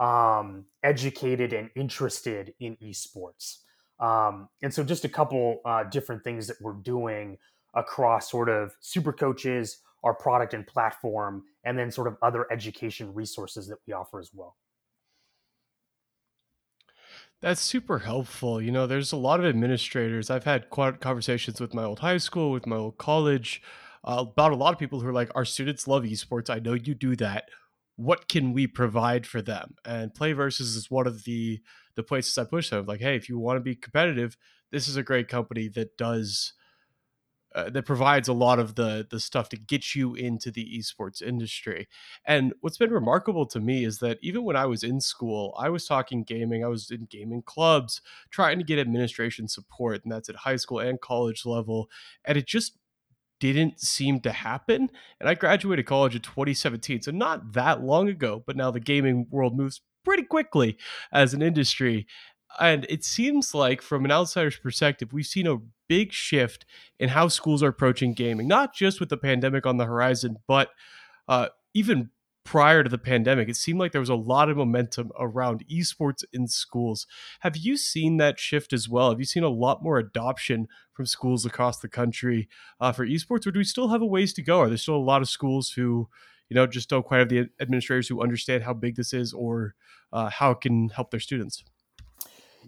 um, 0.00 0.64
educated, 0.82 1.52
and 1.52 1.70
interested 1.76 2.54
in 2.60 2.76
esports. 2.76 3.58
Um, 4.00 4.48
and 4.62 4.72
so, 4.72 4.82
just 4.82 5.04
a 5.04 5.08
couple 5.08 5.60
uh, 5.64 5.84
different 5.84 6.24
things 6.24 6.46
that 6.46 6.60
we're 6.60 6.72
doing 6.72 7.38
across 7.74 8.30
sort 8.30 8.48
of 8.48 8.74
super 8.80 9.12
coaches, 9.12 9.82
our 10.02 10.14
product 10.14 10.54
and 10.54 10.66
platform, 10.66 11.44
and 11.64 11.78
then 11.78 11.90
sort 11.90 12.08
of 12.08 12.16
other 12.22 12.46
education 12.52 13.12
resources 13.12 13.68
that 13.68 13.78
we 13.86 13.92
offer 13.92 14.18
as 14.18 14.30
well. 14.32 14.56
That's 17.40 17.60
super 17.60 18.00
helpful. 18.00 18.60
You 18.60 18.70
know, 18.70 18.86
there's 18.86 19.12
a 19.12 19.16
lot 19.16 19.40
of 19.40 19.46
administrators. 19.46 20.30
I've 20.30 20.44
had 20.44 20.68
conversations 20.70 21.60
with 21.60 21.72
my 21.72 21.84
old 21.84 22.00
high 22.00 22.18
school, 22.18 22.50
with 22.50 22.66
my 22.66 22.76
old 22.76 22.98
college, 22.98 23.62
uh, 24.04 24.26
about 24.30 24.52
a 24.52 24.56
lot 24.56 24.72
of 24.72 24.78
people 24.78 25.00
who 25.00 25.08
are 25.08 25.12
like, 25.12 25.30
our 25.34 25.44
students 25.44 25.88
love 25.88 26.04
esports. 26.04 26.50
I 26.50 26.58
know 26.58 26.74
you 26.74 26.94
do 26.94 27.16
that. 27.16 27.48
What 27.96 28.28
can 28.28 28.52
we 28.52 28.66
provide 28.66 29.26
for 29.26 29.42
them? 29.42 29.74
And 29.84 30.12
PlayVS 30.12 30.60
is 30.60 30.90
one 30.90 31.06
of 31.06 31.24
the 31.24 31.60
the 31.96 32.02
places 32.02 32.38
I 32.38 32.44
push 32.44 32.70
them. 32.70 32.86
Like, 32.86 33.00
hey, 33.00 33.16
if 33.16 33.28
you 33.28 33.38
want 33.38 33.56
to 33.56 33.60
be 33.60 33.74
competitive, 33.74 34.36
this 34.70 34.88
is 34.88 34.96
a 34.96 35.02
great 35.02 35.28
company 35.28 35.68
that 35.68 35.98
does 35.98 36.54
uh, 37.54 37.70
that 37.70 37.84
provides 37.84 38.28
a 38.28 38.32
lot 38.32 38.58
of 38.58 38.74
the 38.76 39.06
the 39.10 39.20
stuff 39.20 39.48
to 39.50 39.56
get 39.56 39.94
you 39.94 40.14
into 40.14 40.50
the 40.50 40.78
esports 40.78 41.20
industry. 41.20 41.88
And 42.24 42.54
what's 42.60 42.78
been 42.78 42.92
remarkable 42.92 43.46
to 43.46 43.60
me 43.60 43.84
is 43.84 43.98
that 43.98 44.18
even 44.22 44.44
when 44.44 44.56
I 44.56 44.66
was 44.66 44.82
in 44.82 45.00
school, 45.00 45.54
I 45.58 45.68
was 45.68 45.86
talking 45.86 46.22
gaming, 46.22 46.64
I 46.64 46.68
was 46.68 46.90
in 46.90 47.06
gaming 47.10 47.42
clubs, 47.42 48.00
trying 48.30 48.58
to 48.58 48.64
get 48.64 48.78
administration 48.78 49.48
support, 49.48 50.04
and 50.04 50.12
that's 50.12 50.28
at 50.28 50.36
high 50.36 50.56
school 50.56 50.78
and 50.78 51.00
college 51.00 51.44
level, 51.44 51.88
and 52.24 52.38
it 52.38 52.46
just 52.46 52.78
didn't 53.40 53.80
seem 53.80 54.20
to 54.20 54.32
happen. 54.32 54.90
And 55.18 55.28
I 55.28 55.34
graduated 55.34 55.86
college 55.86 56.14
in 56.14 56.22
2017, 56.22 57.02
so 57.02 57.10
not 57.10 57.52
that 57.54 57.82
long 57.82 58.08
ago, 58.08 58.42
but 58.46 58.56
now 58.56 58.70
the 58.70 58.80
gaming 58.80 59.26
world 59.30 59.56
moves 59.56 59.80
pretty 60.04 60.22
quickly 60.22 60.76
as 61.12 61.34
an 61.34 61.42
industry. 61.42 62.06
And 62.58 62.86
it 62.88 63.04
seems 63.04 63.54
like, 63.54 63.80
from 63.80 64.04
an 64.04 64.10
outsider's 64.10 64.56
perspective, 64.56 65.12
we've 65.12 65.26
seen 65.26 65.46
a 65.46 65.58
big 65.88 66.12
shift 66.12 66.66
in 66.98 67.08
how 67.08 67.28
schools 67.28 67.62
are 67.62 67.68
approaching 67.68 68.12
gaming, 68.12 68.48
not 68.48 68.74
just 68.74 69.00
with 69.00 69.08
the 69.08 69.16
pandemic 69.16 69.66
on 69.66 69.76
the 69.76 69.86
horizon, 69.86 70.36
but 70.46 70.70
uh, 71.28 71.48
even 71.74 72.10
prior 72.44 72.82
to 72.82 72.90
the 72.90 72.98
pandemic, 72.98 73.48
it 73.48 73.56
seemed 73.56 73.78
like 73.78 73.92
there 73.92 74.00
was 74.00 74.08
a 74.08 74.14
lot 74.14 74.48
of 74.48 74.56
momentum 74.56 75.12
around 75.18 75.64
esports 75.68 76.24
in 76.32 76.48
schools. 76.48 77.06
Have 77.40 77.56
you 77.56 77.76
seen 77.76 78.16
that 78.16 78.40
shift 78.40 78.72
as 78.72 78.88
well? 78.88 79.10
Have 79.10 79.20
you 79.20 79.26
seen 79.26 79.44
a 79.44 79.48
lot 79.48 79.82
more 79.82 79.98
adoption 79.98 80.66
from 80.92 81.06
schools 81.06 81.46
across 81.46 81.78
the 81.78 81.88
country 81.88 82.48
uh, 82.80 82.92
for 82.92 83.06
esports, 83.06 83.46
or 83.46 83.52
do 83.52 83.58
we 83.60 83.64
still 83.64 83.88
have 83.88 84.02
a 84.02 84.06
ways 84.06 84.32
to 84.34 84.42
go? 84.42 84.60
Are 84.60 84.68
there 84.68 84.78
still 84.78 84.96
a 84.96 84.98
lot 84.98 85.22
of 85.22 85.28
schools 85.28 85.70
who, 85.70 86.08
you 86.48 86.54
know, 86.54 86.66
just 86.66 86.88
don't 86.88 87.06
quite 87.06 87.18
have 87.18 87.28
the 87.28 87.48
administrators 87.60 88.08
who 88.08 88.22
understand 88.22 88.64
how 88.64 88.74
big 88.74 88.96
this 88.96 89.12
is 89.12 89.32
or 89.32 89.74
uh, 90.12 90.30
how 90.30 90.50
it 90.50 90.60
can 90.60 90.88
help 90.88 91.10
their 91.10 91.20
students? 91.20 91.62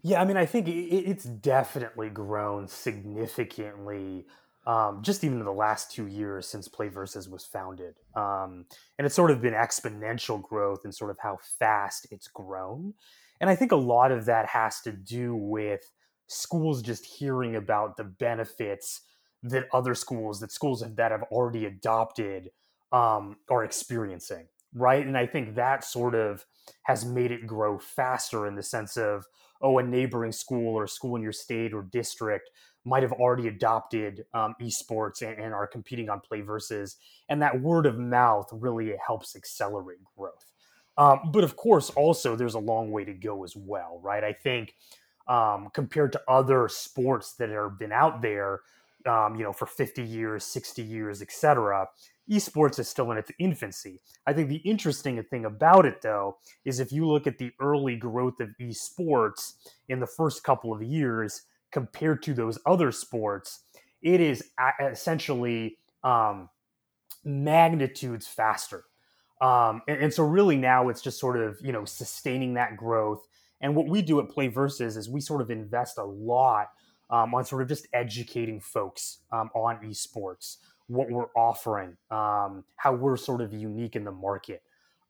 Yeah, 0.03 0.21
I 0.21 0.25
mean, 0.25 0.37
I 0.37 0.47
think 0.47 0.67
it's 0.69 1.25
definitely 1.25 2.11
grown 2.11 2.67
significantly 2.67 4.27
um, 4.67 5.03
just 5.03 5.25
even 5.25 5.39
in 5.39 5.45
the 5.45 5.53
last 5.53 5.91
two 5.91 6.07
years 6.07 6.47
since 6.47 6.69
PlayVS 6.69 7.29
was 7.29 7.45
founded. 7.45 7.95
Um, 8.15 8.67
and 8.99 9.07
it's 9.07 9.15
sort 9.15 9.31
of 9.31 9.41
been 9.43 9.55
exponential 9.55 10.41
growth 10.41 10.81
and 10.85 10.95
sort 10.95 11.11
of 11.11 11.19
how 11.21 11.39
fast 11.59 12.07
it's 12.11 12.29
grown. 12.29 12.95
And 13.41 13.51
I 13.51 13.57
think 13.57 13.73
a 13.73 13.77
lot 13.77 14.13
of 14.13 14.27
that 14.27 14.47
has 14.47 14.81
to 14.83 14.93
do 14.93 15.35
with 15.35 15.91
schools 16.29 16.81
just 16.81 17.05
hearing 17.05 17.57
about 17.57 17.97
the 17.97 18.05
benefits 18.05 19.01
that 19.43 19.67
other 19.73 19.95
schools, 19.97 20.39
that 20.41 20.53
schools 20.53 20.85
that 20.97 21.11
have 21.11 21.25
already 21.33 21.67
adopted, 21.67 22.51
um, 22.93 23.37
are 23.51 23.65
experiencing, 23.65 24.47
right? 24.75 25.05
And 25.05 25.19
I 25.19 25.27
think 25.27 25.57
that 25.57 25.83
sort 25.83 26.15
of 26.15 26.47
has 26.85 27.05
made 27.05 27.33
it 27.33 27.49
grow 27.49 27.81
faster 27.81 28.47
in 28.47 28.55
the 28.55 28.63
sense 28.63 28.97
of, 28.97 29.27
oh, 29.63 29.79
a 29.79 29.83
neighboring 29.83 30.33
school 30.33 30.75
or 30.75 30.85
a 30.85 30.89
school 30.89 31.17
in 31.17 31.23
your 31.23 31.33
state 31.33 31.73
or 31.73 31.83
district 31.83 32.51
might 32.85 33.03
have 33.03 33.13
already 33.13 33.49
adopted 33.49 34.25
um, 34.35 34.55
esports 34.61 35.23
and, 35.23 35.39
and, 35.39 35.55
are 35.55 35.67
competing 35.67 36.11
on 36.11 36.21
PlayVS, 36.21 36.97
and 37.29 37.41
that 37.41 37.61
word 37.61 37.87
of 37.87 37.99
mouth 37.99 38.49
really 38.53 38.93
helps 39.05 39.37
accelerate 39.37 39.99
growth. 40.17 40.45
Um, 40.99 41.31
but 41.33 41.45
of 41.45 41.57
course, 41.57 41.91
also 41.91 42.37
there's 42.37 42.55
a 42.55 42.59
long 42.59 42.91
way 42.91 43.05
to 43.05 43.15
go 43.15 43.45
as 43.45 43.57
well, 43.57 44.01
right? 44.03 44.25
I 44.25 44.33
think 44.33 44.75
um, 45.29 45.69
compared 45.73 46.13
to 46.13 46.21
other 46.29 46.69
sports 46.69 47.35
that 47.35 47.49
have 47.49 47.79
been 47.79 47.93
out 47.93 48.21
there, 48.21 48.61
um, 49.07 49.37
you 49.37 49.45
know, 49.45 49.53
for 49.53 49.67
50 49.67 50.03
years, 50.03 50.45
60 50.45 50.83
years, 50.83 51.23
etc., 51.23 51.87
esports 52.31 52.79
is 52.79 52.89
still 52.89 53.11
in 53.11 53.19
its 53.19 53.31
infancy. 53.39 54.01
I 54.27 54.33
think 54.33 54.49
the 54.49 54.57
interesting 54.57 55.23
thing 55.25 55.45
about 55.45 55.87
it, 55.87 56.03
though, 56.03 56.39
is 56.65 56.81
if 56.81 56.93
you 56.93 57.07
look 57.07 57.27
at 57.27 57.39
the 57.39 57.53
early 57.61 57.97
growth 57.97 58.41
of 58.41 58.51
esports 58.61 59.55
in 59.89 60.01
the 60.01 60.07
first 60.07 60.45
couple 60.45 60.73
of 60.73 60.83
years 60.83 61.43
compared 61.71 62.23
to 62.23 62.35
those 62.35 62.59
other 62.67 62.93
sports, 62.93 63.61
it 64.03 64.21
is 64.21 64.51
essentially 64.81 65.79
um, 66.05 66.49
magnitudes 67.25 68.27
faster. 68.27 68.85
Um, 69.41 69.83
and, 69.89 70.03
and, 70.03 70.15
so 70.15 70.23
really 70.23 70.57
now 70.57 70.89
it's 70.89 71.03
just 71.03 71.19
sort 71.19 71.37
of 71.37 71.59
you 71.63 71.73
know 71.73 71.85
sustaining 71.85 72.55
that 72.55 72.77
growth. 72.77 73.27
And 73.61 73.75
what 73.75 73.89
we 73.89 74.01
do 74.03 74.21
at 74.21 74.29
PlayVS 74.29 74.97
is 74.97 75.09
we 75.09 75.21
sort 75.21 75.41
of 75.41 75.51
invest 75.51 75.99
a 75.99 76.05
lot 76.05 76.69
um, 77.11 77.35
on 77.35 77.45
sort 77.45 77.63
of 77.63 77.69
just 77.69 77.87
educating 77.93 78.61
folks 78.61 79.19
um, 79.33 79.51
on 79.55 79.79
esports, 79.85 80.59
what 80.89 81.11
we're 81.11 81.33
offering, 81.37 81.97
um, 82.11 82.65
how 82.77 82.95
we're 82.95 83.17
sort 83.17 83.41
of 83.41 83.53
unique 83.53 83.97
in 83.97 84.05
the 84.05 84.13
market, 84.13 84.63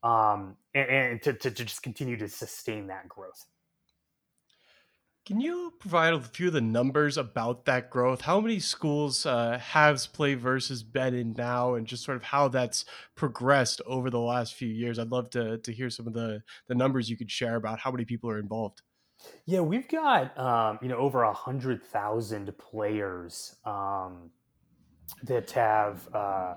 um, 0.03 0.57
and, 0.73 0.89
and 0.89 1.21
to, 1.23 1.33
to, 1.33 1.51
to 1.51 1.65
just 1.65 1.83
continue 1.83 2.17
to 2.17 2.27
sustain 2.27 2.87
that 2.87 3.07
growth. 3.07 3.45
Can 5.25 5.39
you 5.39 5.73
provide 5.79 6.13
a 6.13 6.19
few 6.19 6.47
of 6.47 6.53
the 6.53 6.59
numbers 6.59 7.17
about 7.17 7.63
that 7.63 7.89
growth? 7.89 8.19
How 8.19 8.41
many 8.41 8.59
schools 8.59 9.25
uh, 9.25 9.57
has 9.57 10.05
versus 10.05 10.83
been 10.83 11.13
in 11.13 11.33
now, 11.37 11.75
and 11.75 11.87
just 11.87 12.03
sort 12.03 12.17
of 12.17 12.23
how 12.23 12.49
that's 12.49 12.83
progressed 13.15 13.79
over 13.85 14.09
the 14.09 14.19
last 14.19 14.53
few 14.53 14.67
years? 14.67 14.99
I'd 14.99 15.11
love 15.11 15.29
to 15.29 15.59
to 15.59 15.71
hear 15.71 15.89
some 15.89 16.07
of 16.07 16.13
the 16.13 16.43
the 16.67 16.75
numbers 16.75 17.09
you 17.09 17.15
could 17.15 17.31
share 17.31 17.55
about 17.55 17.79
how 17.79 17.89
many 17.89 18.03
people 18.03 18.29
are 18.29 18.37
involved. 18.37 18.81
Yeah, 19.45 19.61
we've 19.61 19.87
got 19.87 20.37
um, 20.37 20.79
you 20.81 20.89
know 20.89 20.97
over 20.97 21.23
a 21.23 21.33
hundred 21.33 21.81
thousand 21.85 22.51
players 22.57 23.55
um, 23.63 24.29
that 25.23 25.51
have 25.51 26.07
uh, 26.13 26.55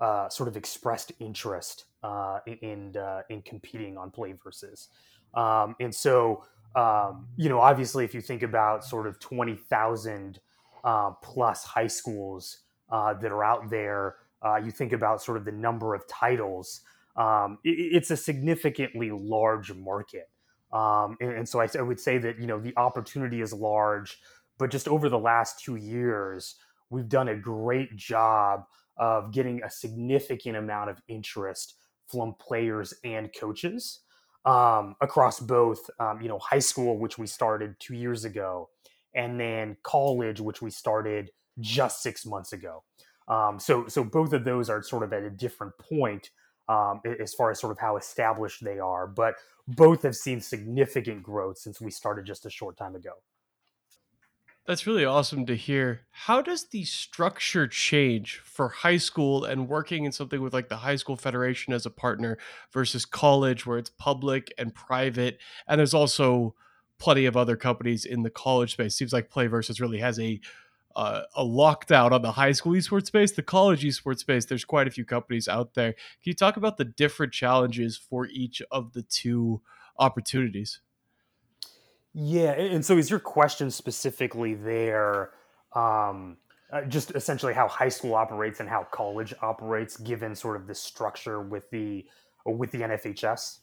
uh, 0.00 0.28
sort 0.28 0.48
of 0.48 0.56
expressed 0.56 1.12
interest 1.20 1.84
uh, 2.02 2.40
in 2.46 2.96
uh, 2.96 3.22
in 3.30 3.42
competing 3.42 3.96
on 3.96 4.10
PlayVS, 4.10 4.88
um, 5.34 5.74
and 5.80 5.94
so 5.94 6.44
um, 6.76 7.28
you 7.36 7.48
know, 7.48 7.60
obviously, 7.60 8.04
if 8.04 8.14
you 8.14 8.20
think 8.20 8.42
about 8.42 8.84
sort 8.84 9.06
of 9.06 9.20
20,000 9.20 10.40
uh, 10.82 11.10
plus 11.22 11.62
high 11.62 11.86
schools 11.86 12.58
that 12.90 13.30
are 13.30 13.44
out 13.44 13.70
there, 13.70 14.16
you 14.62 14.70
think 14.70 14.92
about 14.92 15.22
sort 15.22 15.36
of 15.36 15.44
the 15.44 15.52
number 15.52 15.94
of 15.94 16.06
titles, 16.08 16.80
um, 17.16 17.58
it, 17.64 17.70
it's 17.70 18.10
a 18.10 18.16
significantly 18.16 19.10
large 19.10 19.72
market. 19.72 20.28
Um, 20.72 21.16
and, 21.20 21.32
and, 21.32 21.48
so 21.48 21.60
I, 21.60 21.68
I, 21.78 21.82
would 21.82 22.00
say 22.00 22.18
that, 22.18 22.40
you 22.40 22.46
know, 22.46 22.58
the 22.58 22.76
opportunity 22.76 23.40
is 23.40 23.52
large, 23.52 24.18
but 24.58 24.70
just 24.70 24.88
over 24.88 25.08
the 25.08 25.18
last 25.18 25.62
two 25.64 25.76
years, 25.76 26.56
we've 26.94 27.08
done 27.08 27.28
a 27.28 27.36
great 27.36 27.94
job 27.96 28.64
of 28.96 29.32
getting 29.32 29.62
a 29.62 29.70
significant 29.70 30.56
amount 30.56 30.88
of 30.88 31.02
interest 31.08 31.74
from 32.06 32.34
players 32.40 32.94
and 33.02 33.30
coaches 33.38 34.00
um, 34.44 34.94
across 35.00 35.40
both, 35.40 35.90
um, 35.98 36.20
you 36.20 36.28
know, 36.28 36.38
high 36.38 36.60
school, 36.60 36.98
which 36.98 37.18
we 37.18 37.26
started 37.26 37.74
two 37.80 37.94
years 37.94 38.24
ago, 38.24 38.68
and 39.14 39.40
then 39.40 39.76
college, 39.82 40.40
which 40.40 40.62
we 40.62 40.70
started 40.70 41.30
just 41.60 42.02
six 42.02 42.24
months 42.24 42.52
ago. 42.52 42.84
Um, 43.26 43.58
so, 43.58 43.88
so 43.88 44.04
both 44.04 44.32
of 44.32 44.44
those 44.44 44.70
are 44.70 44.82
sort 44.82 45.02
of 45.02 45.12
at 45.12 45.22
a 45.22 45.30
different 45.30 45.72
point 45.78 46.30
um, 46.68 47.00
as 47.20 47.34
far 47.34 47.50
as 47.50 47.58
sort 47.58 47.72
of 47.72 47.78
how 47.78 47.96
established 47.96 48.64
they 48.64 48.78
are, 48.78 49.06
but 49.06 49.34
both 49.66 50.02
have 50.02 50.14
seen 50.14 50.40
significant 50.40 51.22
growth 51.22 51.58
since 51.58 51.80
we 51.80 51.90
started 51.90 52.26
just 52.26 52.46
a 52.46 52.50
short 52.50 52.76
time 52.76 52.94
ago. 52.94 53.12
That's 54.66 54.86
really 54.86 55.04
awesome 55.04 55.44
to 55.46 55.56
hear. 55.56 56.06
How 56.10 56.40
does 56.40 56.68
the 56.68 56.84
structure 56.84 57.68
change 57.68 58.40
for 58.42 58.68
high 58.70 58.96
school 58.96 59.44
and 59.44 59.68
working 59.68 60.04
in 60.04 60.12
something 60.12 60.40
with 60.40 60.54
like 60.54 60.70
the 60.70 60.78
high 60.78 60.96
school 60.96 61.16
federation 61.16 61.74
as 61.74 61.84
a 61.84 61.90
partner 61.90 62.38
versus 62.72 63.04
college 63.04 63.66
where 63.66 63.76
it's 63.76 63.90
public 63.90 64.54
and 64.56 64.74
private 64.74 65.38
and 65.68 65.78
there's 65.78 65.92
also 65.92 66.54
plenty 66.98 67.26
of 67.26 67.36
other 67.36 67.56
companies 67.56 68.06
in 68.06 68.22
the 68.22 68.30
college 68.30 68.72
space. 68.72 68.96
Seems 68.96 69.12
like 69.12 69.30
PlayVS 69.30 69.80
really 69.80 69.98
has 69.98 70.18
a 70.18 70.40
uh, 70.96 71.22
a 71.34 71.44
lockdown 71.44 72.12
on 72.12 72.22
the 72.22 72.32
high 72.32 72.52
school 72.52 72.72
esports 72.72 73.06
space, 73.06 73.32
the 73.32 73.42
college 73.42 73.82
esports 73.82 74.20
space. 74.20 74.46
There's 74.46 74.64
quite 74.64 74.86
a 74.86 74.92
few 74.92 75.04
companies 75.04 75.48
out 75.48 75.74
there. 75.74 75.92
Can 75.92 76.22
you 76.22 76.34
talk 76.34 76.56
about 76.56 76.76
the 76.76 76.84
different 76.84 77.32
challenges 77.32 77.98
for 77.98 78.28
each 78.28 78.62
of 78.70 78.92
the 78.92 79.02
two 79.02 79.60
opportunities? 79.98 80.80
Yeah, 82.14 82.52
and 82.52 82.84
so 82.84 82.96
is 82.96 83.10
your 83.10 83.18
question 83.18 83.70
specifically 83.70 84.54
there 84.54 85.30
um, 85.74 86.36
uh, 86.72 86.82
just 86.82 87.10
essentially 87.14 87.52
how 87.52 87.68
high 87.68 87.88
school 87.88 88.14
operates 88.14 88.60
and 88.60 88.68
how 88.68 88.84
college 88.90 89.34
operates, 89.42 89.96
given 89.96 90.34
sort 90.34 90.56
of 90.56 90.66
the 90.66 90.74
structure 90.74 91.42
with 91.42 91.70
the 91.70 92.04
with 92.46 92.70
the 92.70 92.78
NFHS? 92.78 93.58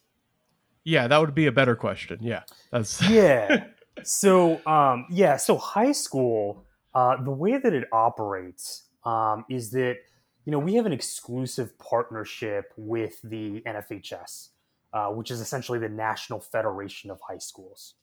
Yeah, 0.83 1.07
that 1.07 1.19
would 1.19 1.35
be 1.35 1.45
a 1.45 1.51
better 1.51 1.75
question. 1.75 2.19
Yeah, 2.21 2.43
that's 2.71 3.01
yeah. 3.09 3.65
So 4.03 4.65
um, 4.65 5.05
yeah, 5.09 5.37
so 5.37 5.57
high 5.57 5.91
school, 5.91 6.65
uh, 6.93 7.21
the 7.23 7.31
way 7.31 7.57
that 7.57 7.73
it 7.73 7.87
operates 7.91 8.83
um, 9.05 9.45
is 9.49 9.71
that 9.71 9.97
you 10.45 10.51
know 10.51 10.59
we 10.59 10.75
have 10.75 10.85
an 10.85 10.93
exclusive 10.93 11.77
partnership 11.79 12.73
with 12.77 13.21
the 13.23 13.61
NFHS, 13.61 14.49
uh, 14.93 15.07
which 15.07 15.31
is 15.31 15.41
essentially 15.41 15.79
the 15.79 15.89
National 15.89 16.39
Federation 16.39 17.11
of 17.11 17.19
High 17.27 17.39
Schools. 17.39 17.95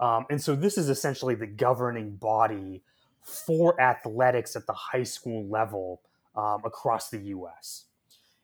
Um, 0.00 0.26
and 0.30 0.42
so 0.42 0.56
this 0.56 0.78
is 0.78 0.88
essentially 0.88 1.34
the 1.34 1.46
governing 1.46 2.16
body 2.16 2.82
for 3.22 3.80
athletics 3.80 4.56
at 4.56 4.66
the 4.66 4.72
high 4.72 5.02
school 5.02 5.46
level 5.46 6.00
um, 6.34 6.62
across 6.64 7.10
the 7.10 7.18
US. 7.18 7.84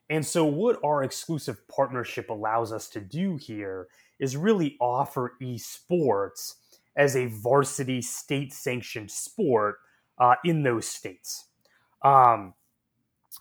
And 0.09 0.25
so, 0.25 0.45
what 0.45 0.79
our 0.85 1.03
exclusive 1.03 1.67
partnership 1.67 2.31
allows 2.31 2.73
us 2.73 2.89
to 2.91 3.01
do 3.01 3.37
here 3.37 3.89
is 4.21 4.37
really 4.37 4.77
offer 4.81 5.35
esports 5.43 6.55
as 6.97 7.17
a 7.17 7.27
varsity 7.27 8.01
state 8.01 8.53
sanctioned 8.53 9.11
sport 9.11 9.77
uh, 10.19 10.37
in 10.45 10.63
those 10.63 10.87
states. 10.87 11.47
Um, 12.03 12.55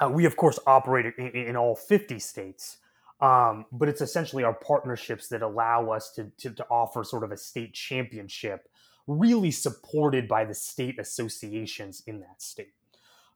uh, 0.02 0.10
we, 0.10 0.26
of 0.26 0.36
course, 0.36 0.60
operate 0.66 1.14
in, 1.18 1.28
in 1.28 1.56
all 1.56 1.76
50 1.76 2.20
states, 2.20 2.78
um, 3.26 3.66
but 3.72 3.90
it's 3.90 4.02
essentially 4.02 4.44
our 4.44 4.54
partnerships 4.54 5.30
that 5.30 5.42
allow 5.42 5.90
us 5.90 6.12
to, 6.12 6.32
to, 6.38 6.52
to 6.52 6.66
offer 6.70 7.04
sort 7.04 7.24
of 7.24 7.32
a 7.32 7.38
state 7.38 7.74
championship, 7.74 8.70
really 9.08 9.50
supported 9.50 10.28
by 10.28 10.46
the 10.46 10.54
state 10.54 11.00
associations 11.00 12.04
in 12.06 12.20
that 12.20 12.40
state. 12.40 12.74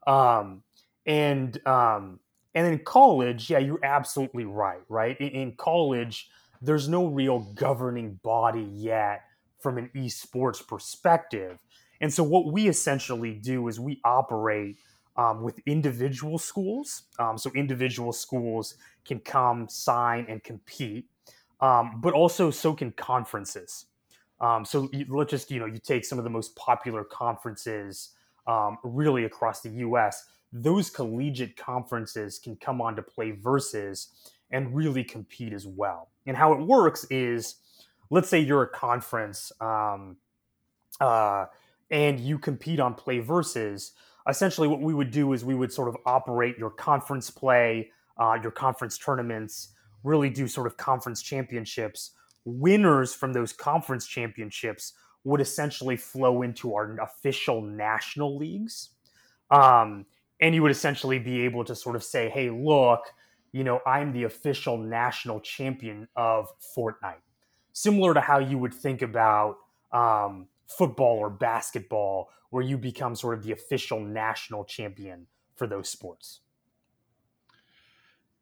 Um, 0.06 0.62
and 1.06 1.66
um, 1.66 2.20
and 2.54 2.68
in 2.68 2.78
college, 2.84 3.50
yeah, 3.50 3.58
you're 3.58 3.84
absolutely 3.84 4.44
right. 4.44 4.82
Right 4.88 5.20
in, 5.20 5.28
in 5.28 5.52
college, 5.56 6.30
there's 6.62 6.88
no 6.88 7.06
real 7.06 7.40
governing 7.54 8.20
body 8.22 8.68
yet 8.72 9.22
from 9.58 9.76
an 9.76 9.90
esports 9.96 10.64
perspective, 10.64 11.58
and 12.00 12.12
so 12.12 12.22
what 12.22 12.52
we 12.52 12.68
essentially 12.68 13.34
do 13.34 13.66
is 13.66 13.80
we 13.80 14.00
operate 14.04 14.78
um, 15.20 15.42
with 15.42 15.60
individual 15.66 16.38
schools. 16.38 17.02
Um, 17.18 17.36
so 17.36 17.50
individual 17.54 18.10
schools 18.10 18.76
can 19.04 19.20
come, 19.20 19.68
sign, 19.68 20.24
and 20.30 20.42
compete, 20.42 21.04
um, 21.60 22.00
but 22.00 22.14
also 22.14 22.50
so 22.50 22.72
can 22.72 22.90
conferences. 22.92 23.84
Um, 24.40 24.64
so 24.64 24.88
you, 24.94 25.04
let's 25.10 25.30
just 25.30 25.50
you 25.50 25.60
know 25.60 25.66
you 25.66 25.78
take 25.78 26.06
some 26.06 26.16
of 26.16 26.24
the 26.24 26.30
most 26.30 26.56
popular 26.56 27.04
conferences 27.04 28.14
um, 28.46 28.78
really 28.82 29.24
across 29.24 29.60
the 29.60 29.68
U.S. 29.84 30.24
Those 30.54 30.88
collegiate 30.88 31.54
conferences 31.54 32.38
can 32.38 32.56
come 32.56 32.80
on 32.80 32.96
to 32.96 33.02
PlayVS 33.02 34.06
and 34.50 34.74
really 34.74 35.04
compete 35.04 35.52
as 35.52 35.66
well. 35.66 36.08
And 36.26 36.34
how 36.34 36.54
it 36.54 36.60
works 36.60 37.04
is, 37.10 37.56
let's 38.08 38.30
say 38.30 38.40
you're 38.40 38.62
a 38.62 38.68
conference 38.68 39.52
um, 39.60 40.16
uh, 40.98 41.44
and 41.90 42.18
you 42.18 42.38
compete 42.38 42.80
on 42.80 42.94
PlayVS 42.94 43.90
essentially 44.30 44.68
what 44.68 44.80
we 44.80 44.94
would 44.94 45.10
do 45.10 45.32
is 45.32 45.44
we 45.44 45.54
would 45.54 45.72
sort 45.72 45.88
of 45.88 45.96
operate 46.06 46.56
your 46.58 46.70
conference 46.70 47.30
play, 47.30 47.90
uh, 48.18 48.38
your 48.42 48.50
conference 48.50 48.98
tournaments, 48.98 49.74
really 50.04 50.30
do 50.30 50.48
sort 50.48 50.66
of 50.66 50.76
conference 50.76 51.22
championships. 51.22 52.12
Winners 52.44 53.14
from 53.14 53.32
those 53.32 53.52
conference 53.52 54.06
championships 54.06 54.94
would 55.24 55.40
essentially 55.40 55.96
flow 55.96 56.42
into 56.42 56.74
our 56.74 56.98
official 57.00 57.60
national 57.60 58.36
leagues. 58.36 58.90
Um, 59.50 60.06
and 60.40 60.54
you 60.54 60.62
would 60.62 60.70
essentially 60.70 61.18
be 61.18 61.42
able 61.42 61.64
to 61.64 61.74
sort 61.74 61.96
of 61.96 62.02
say, 62.02 62.30
hey, 62.30 62.50
look, 62.50 63.02
you 63.52 63.64
know, 63.64 63.80
I'm 63.86 64.12
the 64.12 64.24
official 64.24 64.78
national 64.78 65.40
champion 65.40 66.08
of 66.16 66.48
Fortnite. 66.76 67.20
Similar 67.72 68.14
to 68.14 68.20
how 68.20 68.38
you 68.38 68.58
would 68.58 68.72
think 68.72 69.02
about 69.02 69.56
um, 69.92 70.46
football 70.66 71.18
or 71.18 71.30
basketball, 71.30 72.30
where 72.50 72.62
you 72.62 72.76
become 72.76 73.14
sort 73.14 73.34
of 73.38 73.44
the 73.44 73.52
official 73.52 74.00
national 74.00 74.64
champion 74.64 75.26
for 75.54 75.66
those 75.66 75.88
sports. 75.88 76.40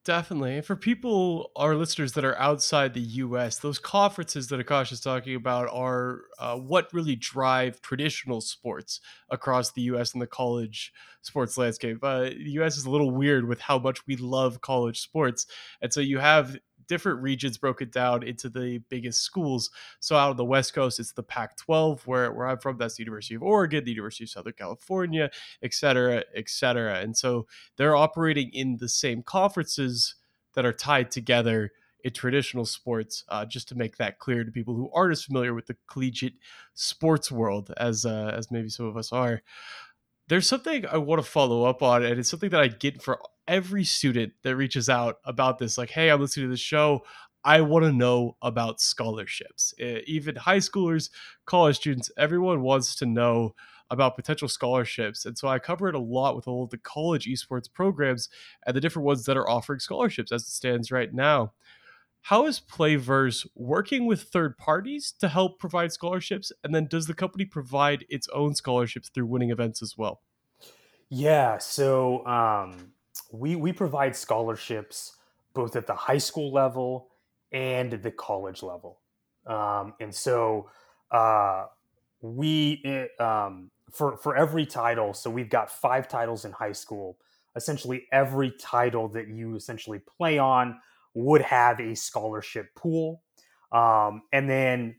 Definitely. 0.09 0.63
For 0.63 0.75
people, 0.75 1.51
our 1.55 1.75
listeners 1.75 2.15
that 2.15 2.25
are 2.25 2.39
outside 2.39 2.95
the 2.95 3.01
US, 3.01 3.59
those 3.59 3.79
conferences 3.79 4.49
that 4.49 4.65
Akash 4.65 4.91
is 4.91 5.03
talking 5.03 5.35
about 5.35 5.69
are 5.71 6.23
uh, 6.39 6.57
what 6.57 6.91
really 6.95 7.15
drive 7.15 7.83
traditional 7.83 8.41
sports 8.41 9.03
across 9.29 9.73
the 9.73 9.83
US 9.83 10.15
and 10.15 10.23
the 10.23 10.27
college 10.27 10.95
sports 11.21 11.59
landscape. 11.59 11.99
Uh, 12.03 12.21
the 12.21 12.53
US 12.61 12.79
is 12.79 12.87
a 12.87 12.91
little 12.91 13.11
weird 13.11 13.47
with 13.47 13.61
how 13.61 13.79
much 13.79 14.07
we 14.07 14.17
love 14.17 14.63
college 14.63 14.99
sports. 14.99 15.45
And 15.83 15.93
so 15.93 16.01
you 16.01 16.19
have 16.21 16.57
different 16.89 17.23
regions 17.23 17.59
broken 17.59 17.91
down 17.91 18.23
into 18.23 18.49
the 18.49 18.79
biggest 18.89 19.23
schools. 19.23 19.71
So 20.01 20.17
out 20.17 20.31
on 20.31 20.37
the 20.37 20.45
West 20.45 20.75
Coast, 20.75 20.99
it's 20.99 21.13
the 21.13 21.23
Pac-12, 21.23 22.01
where 22.07 22.33
where 22.33 22.47
I'm 22.47 22.59
from. 22.59 22.79
That's 22.79 22.97
the 22.97 23.03
University 23.03 23.35
of 23.37 23.43
Oregon, 23.43 23.85
the 23.85 23.91
University 23.91 24.25
of 24.25 24.31
Southern 24.31 24.55
California, 24.55 25.31
et 25.63 25.75
cetera, 25.75 26.25
et 26.35 26.49
cetera. 26.49 27.01
And 27.01 27.17
so 27.17 27.47
they're 27.77 27.97
operating 27.97 28.51
in 28.53 28.79
the 28.79 28.89
same 28.89 29.23
conferences 29.23 30.17
that 30.55 30.67
are 30.67 30.73
tied 30.73 31.11
together 31.11 31.71
in 32.03 32.13
traditional 32.13 32.65
sports. 32.65 33.25
Uh, 33.29 33.45
just 33.45 33.69
to 33.69 33.75
make 33.75 33.97
that 33.97 34.19
clear 34.19 34.45
to 34.45 34.51
people 34.51 34.75
who 34.75 34.91
aren't 34.95 35.13
as 35.13 35.25
familiar 35.25 35.55
with 35.55 35.67
the 35.67 35.77
collegiate 35.87 36.35
sports 36.75 37.31
world 37.31 37.73
as 37.77 38.05
uh, 38.05 38.33
as 38.37 38.51
maybe 38.51 38.69
some 38.69 38.87
of 38.87 38.97
us 38.97 39.13
are 39.13 39.43
there's 40.29 40.47
something 40.47 40.85
I 40.87 40.99
want 40.99 41.23
to 41.23 41.29
follow 41.29 41.65
up 41.65 41.83
on, 41.83 42.05
and 42.05 42.19
it's 42.19 42.29
something 42.29 42.51
that 42.51 42.61
I 42.61 42.69
get 42.69 43.03
for 43.03 43.19
every 43.49 43.83
student 43.83 44.35
that 44.43 44.55
reaches 44.55 44.89
out 44.89 45.17
about 45.25 45.59
this. 45.59 45.77
Like, 45.77 45.91
hey, 45.91 46.11
I'm 46.11 46.21
listening 46.21 46.47
to 46.47 46.51
the 46.51 46.57
show. 46.57 47.05
I 47.45 47.63
want 47.63 47.85
to 47.85 47.93
know 47.93 48.37
about 48.43 48.81
scholarships. 48.81 49.75
Even 49.79 50.37
high 50.37 50.59
schoolers, 50.59 51.11
college 51.47 51.77
students, 51.77 52.11
everyone 52.17 52.61
wants 52.63 52.95
to 52.97 53.07
know 53.07 53.55
about 53.91 54.17
potential 54.17 54.49
scholarships. 54.49 55.25
And 55.25 55.39
so 55.39 55.49
I 55.49 55.59
cover 55.59 55.89
it 55.89 55.95
a 55.95 55.99
lot 55.99 56.37
with 56.37 56.47
all 56.47 56.65
of 56.65 56.71
the 56.71 56.79
college 56.79 57.27
esports 57.27 57.73
programs 57.73 58.29
and 58.67 58.77
the 58.77 58.83
different 58.83 59.07
ones 59.07 59.25
that 59.25 59.37
are 59.37 59.49
offering 59.49 59.81
scholarships 59.81 60.31
as 60.31 60.43
it 60.43 60.51
stands 60.51 60.93
right 60.93 61.13
now. 61.13 61.55
How 62.23 62.45
is 62.45 62.61
PlayVS 62.61 63.47
working 63.55 64.05
with 64.05 64.25
third 64.25 64.59
parties 64.59 65.15
to 65.21 65.29
help 65.29 65.59
provide 65.59 65.93
scholarships? 65.93 66.53
And 66.63 66.75
then 66.75 66.87
does 66.87 67.07
the 67.07 67.15
company 67.15 67.47
provide 67.47 68.05
its 68.11 68.29
own 68.29 68.55
scholarships 68.55 69.09
through 69.09 69.27
winning 69.27 69.51
events 69.51 69.81
as 69.81 69.97
well? 69.97 70.21
Yeah, 71.09 71.57
so 71.57 72.27
um, 72.27 72.93
we 73.33 73.57
we 73.57 73.73
provide 73.73 74.17
scholarships 74.17 75.17
both 75.55 75.77
at 75.77 75.87
the 75.87 75.95
high 75.95 76.19
school 76.19 76.53
level 76.53 77.09
and 77.53 77.93
the 77.93 78.11
college 78.11 78.63
level, 78.63 79.01
um, 79.47 79.95
and 80.01 80.15
so 80.15 80.69
uh, 81.11 81.67
we 82.21 82.83
eh, 82.85 83.07
um, 83.23 83.71
for 83.91 84.17
for 84.19 84.37
every 84.37 84.67
title. 84.67 85.15
So 85.15 85.31
we've 85.31 85.51
got 85.51 85.71
five 85.71 86.09
titles 86.09 86.45
in 86.45 86.53
high 86.53 86.73
school. 86.73 87.19
Essentially, 87.57 88.07
every 88.13 88.53
title 88.61 89.09
that 89.09 89.29
you 89.29 89.57
essentially 89.57 90.01
play 90.01 90.39
on 90.39 90.79
would 91.15 91.43
have 91.43 91.81
a 91.81 91.95
scholarship 91.97 92.75
pool, 92.75 93.23
um, 93.73 94.23
and 94.33 94.49
then 94.49 94.97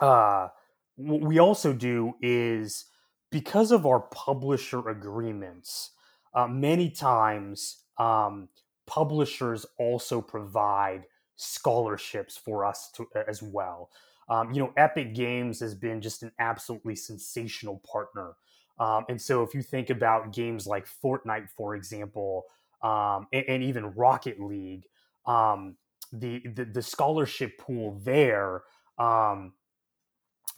uh, 0.00 0.48
what 0.96 1.20
we 1.20 1.38
also 1.38 1.72
do 1.72 2.14
is 2.20 2.86
because 3.30 3.72
of 3.72 3.86
our 3.86 4.00
publisher 4.00 4.88
agreements 4.88 5.90
uh, 6.34 6.46
many 6.46 6.90
times 6.90 7.84
um, 7.98 8.48
publishers 8.86 9.66
also 9.78 10.20
provide 10.20 11.04
scholarships 11.36 12.36
for 12.36 12.64
us 12.64 12.90
to, 12.96 13.06
as 13.28 13.42
well. 13.42 13.90
Um, 14.28 14.52
you 14.52 14.60
know, 14.60 14.72
Epic 14.76 15.14
Games 15.14 15.60
has 15.60 15.74
been 15.74 16.00
just 16.00 16.22
an 16.22 16.32
absolutely 16.38 16.96
sensational 16.96 17.82
partner. 17.90 18.34
Um, 18.78 19.04
and 19.08 19.20
so 19.20 19.42
if 19.42 19.54
you 19.54 19.62
think 19.62 19.90
about 19.90 20.32
games 20.32 20.66
like 20.66 20.86
Fortnite, 20.86 21.48
for 21.50 21.74
example, 21.74 22.44
um, 22.82 23.26
and, 23.32 23.44
and, 23.48 23.62
even 23.62 23.86
Rocket 23.86 24.38
League, 24.38 24.84
um, 25.26 25.76
the, 26.12 26.42
the, 26.54 26.64
the 26.64 26.82
scholarship 26.82 27.58
pool 27.58 27.98
there 28.04 28.62
um, 28.98 29.54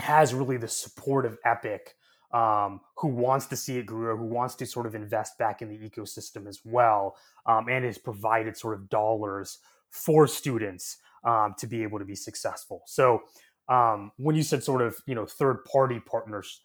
has 0.00 0.35
really 0.35 0.59
the 0.59 0.68
support 0.68 1.24
of 1.24 1.38
Epic 1.46 1.94
um, 2.32 2.80
who 2.96 3.08
wants 3.08 3.46
to 3.46 3.56
see 3.56 3.78
it 3.78 3.86
grow, 3.86 4.16
who 4.16 4.26
wants 4.26 4.54
to 4.56 4.66
sort 4.66 4.86
of 4.86 4.94
invest 4.94 5.38
back 5.38 5.62
in 5.62 5.68
the 5.68 5.78
ecosystem 5.78 6.46
as 6.46 6.60
well, 6.64 7.16
um, 7.46 7.68
and 7.68 7.84
has 7.84 7.98
provided 7.98 8.56
sort 8.56 8.74
of 8.74 8.88
dollars 8.88 9.58
for 9.90 10.26
students 10.26 10.98
um, 11.24 11.54
to 11.58 11.66
be 11.66 11.82
able 11.82 11.98
to 11.98 12.04
be 12.04 12.14
successful. 12.14 12.82
So 12.86 13.22
um, 13.68 14.12
when 14.16 14.36
you 14.36 14.42
said 14.42 14.62
sort 14.62 14.82
of 14.82 14.96
you 15.06 15.14
know 15.14 15.26
third 15.26 15.64
party 15.64 16.00
partners 16.00 16.62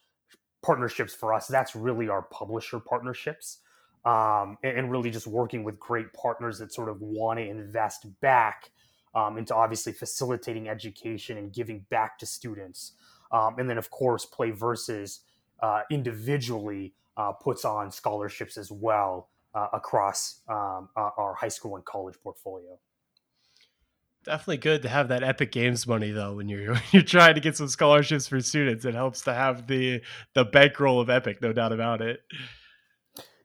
partnerships 0.64 1.14
for 1.14 1.34
us, 1.34 1.48
that's 1.48 1.76
really 1.76 2.10
our 2.10 2.24
publisher 2.24 2.80
partnerships. 2.80 3.60
Um, 4.04 4.60
and, 4.64 4.92
really 4.92 5.10
just 5.10 5.26
working 5.26 5.64
with 5.64 5.80
great 5.80 6.14
partners 6.14 6.60
that 6.60 6.72
sort 6.72 6.90
of 6.90 7.02
want 7.02 7.40
to 7.40 7.50
invest 7.50 8.06
back 8.22 8.70
um, 9.16 9.40
into 9.40 9.56
obviously 9.56 9.94
facilitating 9.94 10.70
education 10.70 11.40
and 11.40 11.52
giving 11.52 11.88
back 11.90 12.20
to 12.20 12.28
students. 12.28 12.92
and 13.32 13.68
then, 13.68 13.80
of 13.80 13.90
course, 13.90 14.28
PlayVS 14.32 15.22
uh, 15.62 15.82
individually 15.90 16.94
uh, 17.18 17.32
puts 17.32 17.66
on 17.66 17.92
scholarships 17.92 18.58
as 18.58 18.72
well 18.72 19.30
uh, 19.54 19.68
across 19.74 20.42
um, 20.50 20.90
our 20.96 21.34
high 21.34 21.48
school 21.48 21.76
and 21.76 21.86
college 21.86 22.16
portfolio. 22.22 22.78
Definitely 24.26 24.58
good 24.58 24.82
to 24.82 24.90
have 24.90 25.10
that 25.10 25.22
Epic 25.22 25.52
Games 25.52 25.86
money 25.86 26.10
though 26.12 26.36
when 26.36 26.50
you're 26.50 26.74
when 26.74 26.82
you're 26.92 27.04
trying 27.04 27.36
to 27.36 27.42
get 27.42 27.56
some 27.56 27.68
scholarships 27.68 28.28
for 28.28 28.42
students. 28.42 28.84
It 28.84 28.96
helps 28.96 29.22
to 29.24 29.34
have 29.34 29.68
the 29.68 30.02
the 30.34 30.44
bankroll 30.44 31.00
of 31.00 31.10
Epic, 31.10 31.42
no 31.42 31.54
doubt 31.54 31.72
about 31.72 32.02
it. 32.02 32.22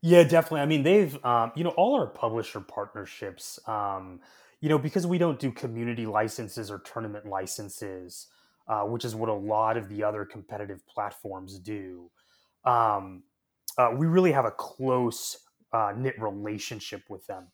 Yeah, 0.03 0.23
definitely. 0.23 0.61
I 0.61 0.67
mean, 0.67 0.83
they've 0.83 1.23
um, 1.25 1.53
you 1.55 1.65
know 1.65 1.71
all 1.71 1.97
our 1.97 2.07
publisher 2.07 2.61
partnerships. 2.61 3.59
Um, 3.69 4.21
you 4.61 4.69
know, 4.69 4.79
because 4.79 5.07
we 5.07 5.19
don't 5.19 5.39
do 5.39 5.51
community 5.51 6.07
licenses 6.07 6.71
or 6.71 6.79
tournament 6.79 7.27
licenses, 7.27 8.27
uh, 8.71 8.83
which 8.83 9.05
is 9.05 9.17
what 9.17 9.29
a 9.29 9.35
lot 9.35 9.77
of 9.77 9.89
the 9.89 10.05
other 10.05 10.25
competitive 10.25 10.87
platforms 10.87 11.59
do. 11.59 12.09
Um, 12.65 13.25
uh, 13.77 13.91
we 13.97 14.07
really 14.07 14.31
have 14.31 14.45
a 14.45 14.53
close 14.53 15.39
uh, 15.73 15.93
knit 15.97 16.15
relationship 16.21 17.03
with 17.09 17.27
them 17.27 17.49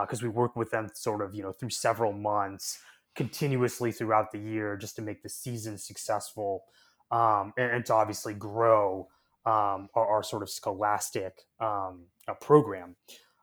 because 0.00 0.22
uh, 0.22 0.26
we 0.26 0.30
work 0.30 0.56
with 0.56 0.70
them 0.70 0.88
sort 0.94 1.20
of 1.20 1.34
you 1.34 1.42
know 1.42 1.52
through 1.52 1.70
several 1.70 2.12
months 2.12 2.78
continuously 3.14 3.92
throughout 3.92 4.32
the 4.32 4.38
year 4.38 4.76
just 4.76 4.96
to 4.96 5.02
make 5.02 5.22
the 5.22 5.28
season 5.28 5.76
successful 5.76 6.64
um, 7.10 7.52
and, 7.58 7.70
and, 7.70 7.86
to 7.86 7.94
obviously 7.94 8.32
grow 8.34 9.06
um, 9.46 9.88
our, 9.94 10.06
our, 10.06 10.22
sort 10.22 10.42
of 10.42 10.48
scholastic 10.48 11.42
um, 11.60 12.06
uh, 12.26 12.34
program. 12.40 12.96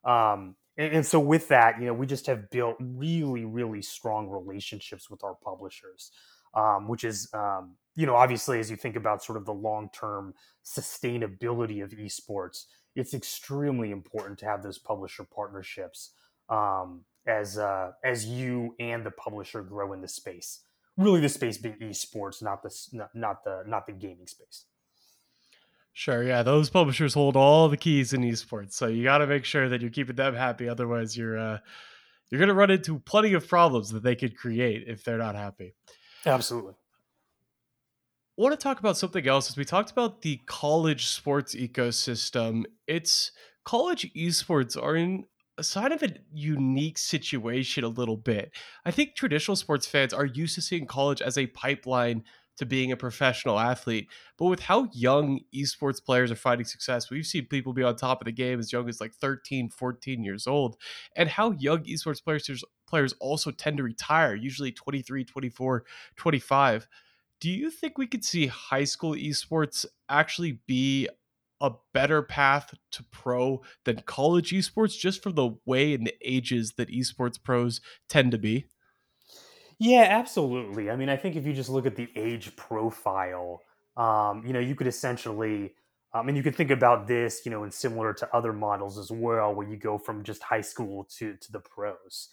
Um, 0.03 0.55
and, 0.77 0.95
and, 0.95 1.05
so 1.05 1.19
with 1.19 1.47
that, 1.49 1.79
you 1.79 1.86
know, 1.86 1.93
we 1.93 2.07
just 2.07 2.25
have 2.25 2.49
built 2.49 2.75
really, 2.79 3.45
really 3.45 3.84
strong 3.84 4.27
relationships 4.27 5.10
with 5.10 5.23
our 5.23 5.36
publishers. 5.36 6.12
Um, 6.54 6.88
which 6.88 7.04
is 7.04 7.30
um, 7.34 7.76
you 7.96 8.06
know 8.06 8.16
obviously 8.16 8.60
as 8.60 8.70
you 8.70 8.76
think 8.76 8.96
about 8.96 9.24
sort 9.24 9.38
of 9.38 9.46
the 9.46 9.54
long 9.54 9.90
term 9.94 10.34
sustainability 10.66 11.84
of 11.84 11.92
esports, 11.92 12.66
it's 12.96 13.14
extremely 13.14 13.92
important 13.92 14.38
to 14.40 14.46
have 14.46 14.64
those 14.64 14.78
publisher 14.78 15.24
partnerships 15.24 16.12
um, 16.50 17.02
as 17.28 17.58
uh, 17.58 17.92
as 18.04 18.26
you 18.26 18.76
and 18.80 19.06
the 19.06 19.12
publisher 19.12 19.62
grow 19.62 19.94
in 19.94 20.02
the 20.02 20.08
space. 20.08 20.62
Really, 20.98 21.22
the 21.22 21.30
space 21.30 21.58
being 21.58 21.78
esports, 21.78 22.44
not 22.44 22.62
the 22.64 23.08
not, 23.14 23.44
the 23.44 23.64
not 23.66 23.86
the 23.86 23.94
gaming 23.94 24.28
space. 24.28 24.66
Sure, 25.94 26.24
yeah, 26.24 26.42
those 26.42 26.70
publishers 26.70 27.14
hold 27.14 27.36
all 27.36 27.68
the 27.68 27.78
keys 27.78 28.14
in 28.14 28.22
esports, 28.22 28.74
so 28.74 28.88
you 28.88 29.04
got 29.04 29.20
to 29.20 29.28
make 29.28 29.44
sure 29.44 29.68
that 29.68 29.82
you're 29.82 29.90
keeping 29.90 30.16
them 30.16 30.36
happy. 30.36 30.70
Otherwise, 30.70 31.18
you're 31.18 31.38
uh, 31.38 31.60
you're 32.30 32.40
going 32.40 32.50
to 32.50 32.54
run 32.56 32.72
into 32.72 33.00
plenty 33.00 33.34
of 33.34 33.48
problems 33.48 33.92
that 33.92 34.04
they 34.04 34.16
could 34.16 34.38
create 34.38 34.86
if 34.88 35.04
they're 35.04 35.18
not 35.18 35.36
happy. 35.36 35.74
Absolutely. 36.25 36.75
I 38.38 38.41
want 38.41 38.57
to 38.60 38.63
talk 38.63 38.79
about 38.79 38.97
something 38.97 39.27
else. 39.27 39.49
As 39.49 39.57
we 39.57 39.65
talked 39.65 39.91
about 39.91 40.21
the 40.21 40.39
college 40.45 41.05
sports 41.05 41.53
ecosystem, 41.53 42.63
it's 42.88 43.31
college 43.65 44.12
esports 44.15 44.81
are 44.81 44.95
in 44.95 45.25
a 45.57 45.63
sign 45.63 45.91
of 45.91 46.01
a 46.01 46.13
unique 46.34 46.97
situation 46.97 47.84
a 47.84 47.89
little 47.89 48.17
bit. 48.17 48.51
I 48.86 48.91
think 48.91 49.15
traditional 49.15 49.55
sports 49.55 49.86
fans 49.86 50.13
are 50.13 50.25
used 50.25 50.55
to 50.55 50.62
seeing 50.62 50.88
college 50.88 51.21
as 51.21 51.38
a 51.38 51.47
pipeline 51.47 52.23
to 52.62 52.65
being 52.67 52.91
a 52.91 52.95
professional 52.97 53.60
athlete. 53.60 54.08
But 54.38 54.45
with 54.45 54.60
how 54.60 54.88
young 54.93 55.39
esports 55.54 56.04
players 56.04 56.30
are 56.32 56.36
finding 56.36 56.65
success, 56.65 57.10
we've 57.10 57.26
seen 57.26 57.47
people 57.47 57.74
be 57.74 57.82
on 57.82 57.95
top 57.95 58.21
of 58.21 58.26
the 58.26 58.32
game 58.32 58.60
as 58.60 58.71
young 58.71 58.88
as 58.88 59.02
like 59.02 59.15
13, 59.15 59.69
14 59.69 60.24
years 60.24 60.45
old, 60.45 60.78
and 61.15 61.28
how 61.28 61.52
young 61.54 61.84
esports 61.86 62.24
players 62.24 62.63
players 62.86 63.13
also 63.19 63.50
tend 63.50 63.78
to 63.78 63.84
retire, 63.84 64.36
usually 64.36 64.71
23, 64.71 65.26
24, 65.26 65.84
25. 66.17 66.88
Do 67.39 67.50
you 67.50 67.71
think 67.71 67.97
we 67.97 68.06
could 68.06 68.24
see 68.24 68.45
high 68.45 68.84
school 68.84 69.13
esports 69.13 69.88
actually 70.08 70.60
be 70.67 71.10
a 71.62 71.71
better 71.93 72.21
path 72.21 72.76
to 72.91 73.04
pro 73.06 73.62
than 73.86 74.04
college 74.06 74.52
esports 74.52 75.00
just 75.00 75.24
from 75.24 75.34
the 75.34 75.56
way 75.65 75.95
and 75.95 76.06
the 76.06 76.15
ages 76.24 76.74
that 76.74 76.89
esports 76.89 77.41
pros 77.41 77.82
tend 78.08 78.32
to 78.34 78.38
be? 78.38 78.67
Yeah, 79.84 80.04
absolutely. 80.10 80.91
I 80.91 80.96
mean, 80.96 81.10
I 81.10 81.17
think 81.17 81.36
if 81.36 81.46
you 81.46 81.54
just 81.54 81.70
look 81.70 81.86
at 81.88 81.96
the 81.96 82.08
age 82.15 82.56
profile, 82.56 83.63
um, 83.98 84.44
you 84.46 84.54
know, 84.54 84.60
you 84.60 84.76
could 84.76 84.86
essentially, 84.86 85.74
I 86.13 86.22
mean, 86.22 86.36
you 86.36 86.44
could 86.44 86.56
think 86.56 86.70
about 86.70 87.08
this, 87.08 87.41
you 87.46 87.52
know, 87.52 87.63
and 87.63 87.74
similar 87.74 88.13
to 88.13 88.30
other 88.36 88.54
models 88.54 89.00
as 89.00 89.10
well, 89.12 89.56
where 89.56 89.67
you 89.67 89.78
go 89.78 89.98
from 89.98 90.24
just 90.24 90.44
high 90.44 90.62
school 90.62 91.06
to 91.17 91.36
to 91.36 91.52
the 91.52 91.60
pros, 91.62 92.30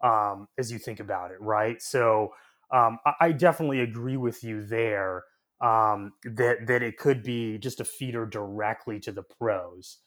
um, 0.00 0.46
as 0.58 0.70
you 0.70 0.78
think 0.78 1.00
about 1.00 1.32
it, 1.32 1.40
right? 1.40 1.82
So, 1.82 2.34
um, 2.70 2.98
I, 3.04 3.14
I 3.20 3.32
definitely 3.32 3.80
agree 3.80 4.16
with 4.16 4.44
you 4.44 4.62
there 4.64 5.24
um, 5.60 6.12
that 6.24 6.66
that 6.68 6.82
it 6.84 6.98
could 6.98 7.24
be 7.24 7.58
just 7.58 7.80
a 7.80 7.84
feeder 7.84 8.26
directly 8.26 9.00
to 9.00 9.12
the 9.12 9.24
pros, 9.24 9.98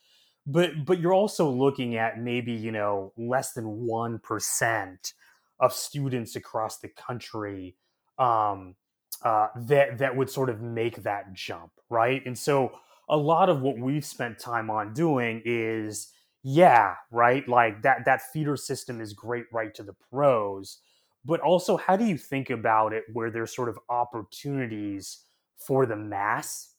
but 0.47 0.86
but 0.86 0.99
you're 0.99 1.13
also 1.13 1.49
looking 1.49 1.95
at 1.97 2.19
maybe 2.19 2.53
you 2.53 2.71
know 2.71 3.12
less 3.17 3.53
than 3.53 3.86
one 3.86 4.19
percent 4.19 5.13
of 5.59 5.73
students 5.73 6.35
across 6.35 6.79
the 6.79 6.89
country 6.89 7.75
um, 8.17 8.75
uh, 9.23 9.47
that 9.55 9.97
that 9.97 10.15
would 10.15 10.29
sort 10.29 10.49
of 10.49 10.61
make 10.61 11.03
that 11.03 11.33
jump, 11.33 11.71
right? 11.89 12.21
And 12.25 12.37
so 12.37 12.71
a 13.09 13.17
lot 13.17 13.49
of 13.49 13.61
what 13.61 13.77
we've 13.77 14.05
spent 14.05 14.39
time 14.39 14.69
on 14.69 14.93
doing 14.93 15.41
is 15.45 16.11
yeah, 16.43 16.95
right? 17.11 17.47
Like 17.47 17.81
that 17.81 18.05
that 18.05 18.21
feeder 18.31 18.55
system 18.55 19.01
is 19.01 19.13
great 19.13 19.45
right 19.51 19.73
to 19.75 19.83
the 19.83 19.95
pros, 20.11 20.79
but 21.25 21.39
also 21.39 21.77
how 21.77 21.95
do 21.95 22.05
you 22.05 22.17
think 22.17 22.49
about 22.49 22.93
it 22.93 23.03
where 23.13 23.31
there's 23.31 23.55
sort 23.55 23.69
of 23.69 23.79
opportunities 23.89 25.23
for 25.57 25.85
the 25.85 25.95
mass? 25.95 26.71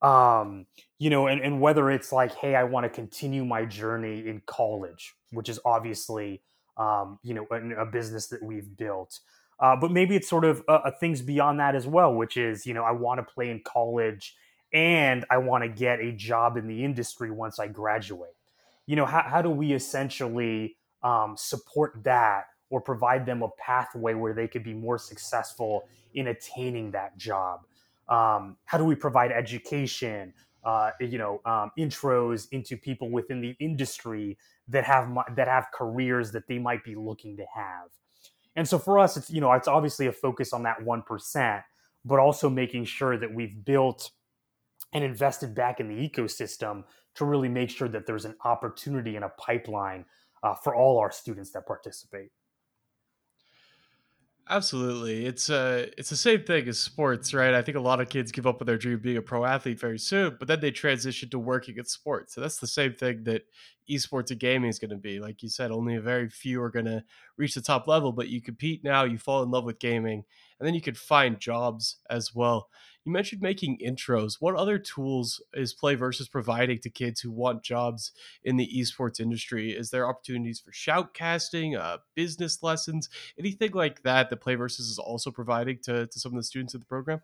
Um, 0.00 0.66
you 1.00 1.10
know, 1.10 1.26
and, 1.26 1.40
and 1.40 1.60
whether 1.60 1.90
it's 1.90 2.12
like, 2.12 2.32
hey, 2.36 2.54
I 2.54 2.62
want 2.62 2.84
to 2.84 2.90
continue 2.90 3.44
my 3.44 3.64
journey 3.64 4.28
in 4.28 4.40
college, 4.46 5.16
which 5.32 5.48
is 5.48 5.58
obviously 5.64 6.42
um, 6.78 7.18
you 7.22 7.34
know, 7.34 7.46
a, 7.50 7.82
a, 7.82 7.86
business 7.86 8.28
that 8.28 8.42
we've 8.42 8.76
built. 8.76 9.18
Uh, 9.60 9.74
but 9.74 9.90
maybe 9.90 10.14
it's 10.14 10.28
sort 10.28 10.44
of 10.44 10.62
uh, 10.68 10.90
things 11.00 11.20
beyond 11.20 11.58
that 11.58 11.74
as 11.74 11.86
well, 11.86 12.14
which 12.14 12.36
is, 12.36 12.64
you 12.64 12.72
know, 12.72 12.84
I 12.84 12.92
want 12.92 13.18
to 13.18 13.24
play 13.24 13.50
in 13.50 13.60
college 13.64 14.36
and 14.72 15.24
I 15.30 15.38
want 15.38 15.64
to 15.64 15.68
get 15.68 16.00
a 16.00 16.12
job 16.12 16.56
in 16.56 16.68
the 16.68 16.84
industry 16.84 17.30
once 17.30 17.58
I 17.58 17.66
graduate. 17.66 18.36
You 18.86 18.96
know, 18.96 19.06
how, 19.06 19.22
how 19.22 19.42
do 19.42 19.50
we 19.50 19.72
essentially 19.72 20.76
um, 21.02 21.34
support 21.36 21.94
that 22.04 22.44
or 22.70 22.80
provide 22.80 23.26
them 23.26 23.42
a 23.42 23.48
pathway 23.58 24.14
where 24.14 24.34
they 24.34 24.46
could 24.46 24.62
be 24.62 24.74
more 24.74 24.98
successful 24.98 25.88
in 26.14 26.28
attaining 26.28 26.92
that 26.92 27.16
job? 27.18 27.60
Um, 28.08 28.56
how 28.64 28.78
do 28.78 28.84
we 28.84 28.94
provide 28.94 29.32
education, 29.32 30.32
uh, 30.64 30.92
you 31.00 31.18
know, 31.18 31.40
um, 31.44 31.72
intros 31.78 32.46
into 32.52 32.76
people 32.76 33.10
within 33.10 33.40
the 33.40 33.56
industry 33.58 34.38
that 34.68 34.84
have 34.84 35.08
that 35.36 35.48
have 35.48 35.66
careers 35.72 36.32
that 36.32 36.46
they 36.46 36.58
might 36.58 36.84
be 36.84 36.94
looking 36.94 37.36
to 37.36 37.44
have. 37.54 37.88
And 38.56 38.68
so 38.68 38.78
for 38.78 38.98
us, 38.98 39.16
it's 39.16 39.30
you 39.30 39.40
know 39.40 39.52
it's 39.52 39.68
obviously 39.68 40.06
a 40.06 40.12
focus 40.12 40.52
on 40.52 40.62
that 40.64 40.82
one 40.82 41.02
percent, 41.02 41.62
but 42.04 42.18
also 42.18 42.48
making 42.48 42.84
sure 42.84 43.16
that 43.18 43.32
we've 43.32 43.64
built 43.64 44.10
and 44.92 45.04
invested 45.04 45.54
back 45.54 45.80
in 45.80 45.88
the 45.88 46.08
ecosystem 46.08 46.84
to 47.14 47.24
really 47.24 47.48
make 47.48 47.70
sure 47.70 47.88
that 47.88 48.06
there's 48.06 48.24
an 48.24 48.34
opportunity 48.44 49.16
and 49.16 49.24
a 49.24 49.28
pipeline 49.30 50.04
uh, 50.42 50.54
for 50.54 50.74
all 50.74 50.98
our 50.98 51.10
students 51.10 51.50
that 51.52 51.66
participate. 51.66 52.30
Absolutely. 54.50 55.26
It's 55.26 55.50
uh 55.50 55.88
it's 55.98 56.08
the 56.08 56.16
same 56.16 56.42
thing 56.42 56.66
as 56.68 56.78
sports, 56.78 57.34
right? 57.34 57.52
I 57.52 57.60
think 57.60 57.76
a 57.76 57.80
lot 57.80 58.00
of 58.00 58.08
kids 58.08 58.32
give 58.32 58.46
up 58.46 58.62
on 58.62 58.66
their 58.66 58.78
dream 58.78 58.94
of 58.94 59.02
being 59.02 59.18
a 59.18 59.22
pro 59.22 59.44
athlete 59.44 59.78
very 59.78 59.98
soon, 59.98 60.36
but 60.38 60.48
then 60.48 60.60
they 60.60 60.70
transition 60.70 61.28
to 61.30 61.38
working 61.38 61.76
at 61.78 61.86
sports. 61.88 62.34
So 62.34 62.40
that's 62.40 62.56
the 62.58 62.66
same 62.66 62.94
thing 62.94 63.24
that 63.24 63.42
esports 63.90 64.30
and 64.30 64.40
gaming 64.40 64.70
is 64.70 64.78
going 64.78 64.90
to 64.90 64.96
be. 64.96 65.20
Like 65.20 65.42
you 65.42 65.50
said, 65.50 65.70
only 65.70 65.96
a 65.96 66.00
very 66.00 66.30
few 66.30 66.62
are 66.62 66.70
going 66.70 66.86
to 66.86 67.04
reach 67.36 67.54
the 67.56 67.60
top 67.60 67.86
level, 67.86 68.10
but 68.10 68.28
you 68.28 68.40
compete 68.40 68.82
now, 68.82 69.04
you 69.04 69.18
fall 69.18 69.42
in 69.42 69.50
love 69.50 69.64
with 69.64 69.78
gaming, 69.80 70.24
and 70.58 70.66
then 70.66 70.74
you 70.74 70.80
can 70.80 70.94
find 70.94 71.38
jobs 71.38 71.98
as 72.08 72.34
well. 72.34 72.70
You 73.08 73.12
mentioned 73.12 73.40
making 73.40 73.78
intros. 73.78 74.34
What 74.38 74.54
other 74.54 74.78
tools 74.78 75.40
is 75.54 75.74
PlayVS 75.74 76.30
providing 76.30 76.78
to 76.80 76.90
kids 76.90 77.22
who 77.22 77.30
want 77.30 77.62
jobs 77.62 78.12
in 78.44 78.58
the 78.58 78.70
esports 78.76 79.18
industry? 79.18 79.70
Is 79.70 79.88
there 79.88 80.06
opportunities 80.06 80.60
for 80.60 80.72
shoutcasting, 80.72 81.74
uh, 81.74 81.98
business 82.14 82.62
lessons, 82.62 83.08
anything 83.38 83.70
like 83.72 84.02
that 84.02 84.28
that 84.28 84.42
PlayVS 84.42 84.78
is 84.78 84.98
also 84.98 85.30
providing 85.30 85.78
to, 85.84 86.06
to 86.06 86.20
some 86.20 86.32
of 86.32 86.36
the 86.36 86.42
students 86.42 86.74
of 86.74 86.80
the 86.80 86.86
program? 86.86 87.22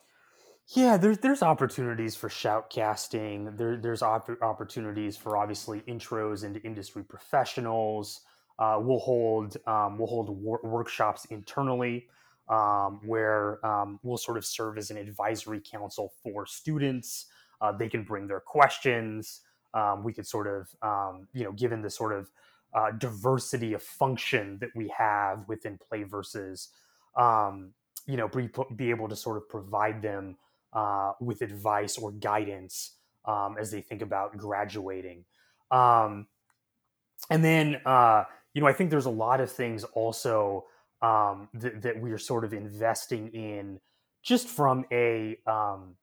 Yeah, 0.68 0.96
there's 0.96 1.18
there's 1.18 1.42
opportunities 1.42 2.16
for 2.16 2.30
shoutcasting. 2.30 3.58
There 3.58 3.76
there's 3.76 4.00
op- 4.00 4.40
opportunities 4.40 5.18
for 5.18 5.36
obviously 5.36 5.80
intros 5.80 6.44
into 6.44 6.62
industry 6.62 7.04
professionals. 7.04 8.22
Uh, 8.58 8.78
we'll 8.80 9.00
hold 9.00 9.58
um, 9.66 9.98
we'll 9.98 10.08
hold 10.08 10.30
wor- 10.30 10.62
workshops 10.64 11.26
internally 11.26 12.08
um, 12.48 13.00
where 13.04 13.64
um, 13.64 13.98
we'll 14.02 14.18
sort 14.18 14.36
of 14.36 14.44
serve 14.44 14.78
as 14.78 14.90
an 14.90 14.96
advisory 14.96 15.60
council 15.60 16.12
for 16.22 16.46
students. 16.46 17.26
Uh, 17.60 17.72
they 17.72 17.88
can 17.88 18.02
bring 18.04 18.26
their 18.26 18.40
questions. 18.40 19.40
Um, 19.72 20.04
we 20.04 20.12
could 20.12 20.26
sort 20.26 20.46
of 20.46 20.68
um, 20.82 21.28
you 21.32 21.44
know 21.44 21.52
given 21.52 21.82
the 21.82 21.90
sort 21.90 22.12
of 22.12 22.30
uh, 22.74 22.90
diversity 22.92 23.72
of 23.72 23.82
function 23.82 24.58
that 24.60 24.70
we 24.74 24.92
have 24.96 25.44
within 25.48 25.78
PlayVS, 25.78 26.68
um, 27.16 27.72
you 28.06 28.16
know 28.16 28.28
be, 28.28 28.50
be 28.76 28.90
able 28.90 29.08
to 29.08 29.16
sort 29.16 29.36
of 29.36 29.48
provide 29.48 30.02
them 30.02 30.36
uh, 30.72 31.12
with 31.20 31.42
advice 31.42 31.96
or 31.98 32.12
guidance 32.12 32.92
um, 33.24 33.56
as 33.58 33.70
they 33.70 33.80
think 33.80 34.02
about 34.02 34.36
graduating. 34.36 35.24
And 37.30 37.44
then, 37.44 37.80
uh, 37.86 38.24
you 38.52 38.60
know, 38.60 38.66
I 38.66 38.72
think 38.72 38.90
there's 38.90 39.06
a 39.06 39.10
lot 39.10 39.40
of 39.40 39.50
things 39.50 39.84
also 39.84 40.64
um, 41.04 41.48
th- 41.60 41.74
that 41.82 42.00
we 42.00 42.12
are 42.12 42.18
sort 42.18 42.44
of 42.44 42.54
investing 42.54 43.28
in 43.28 43.78
just 44.22 44.48
from 44.48 44.86
a 44.90 45.36
um, 45.46 45.96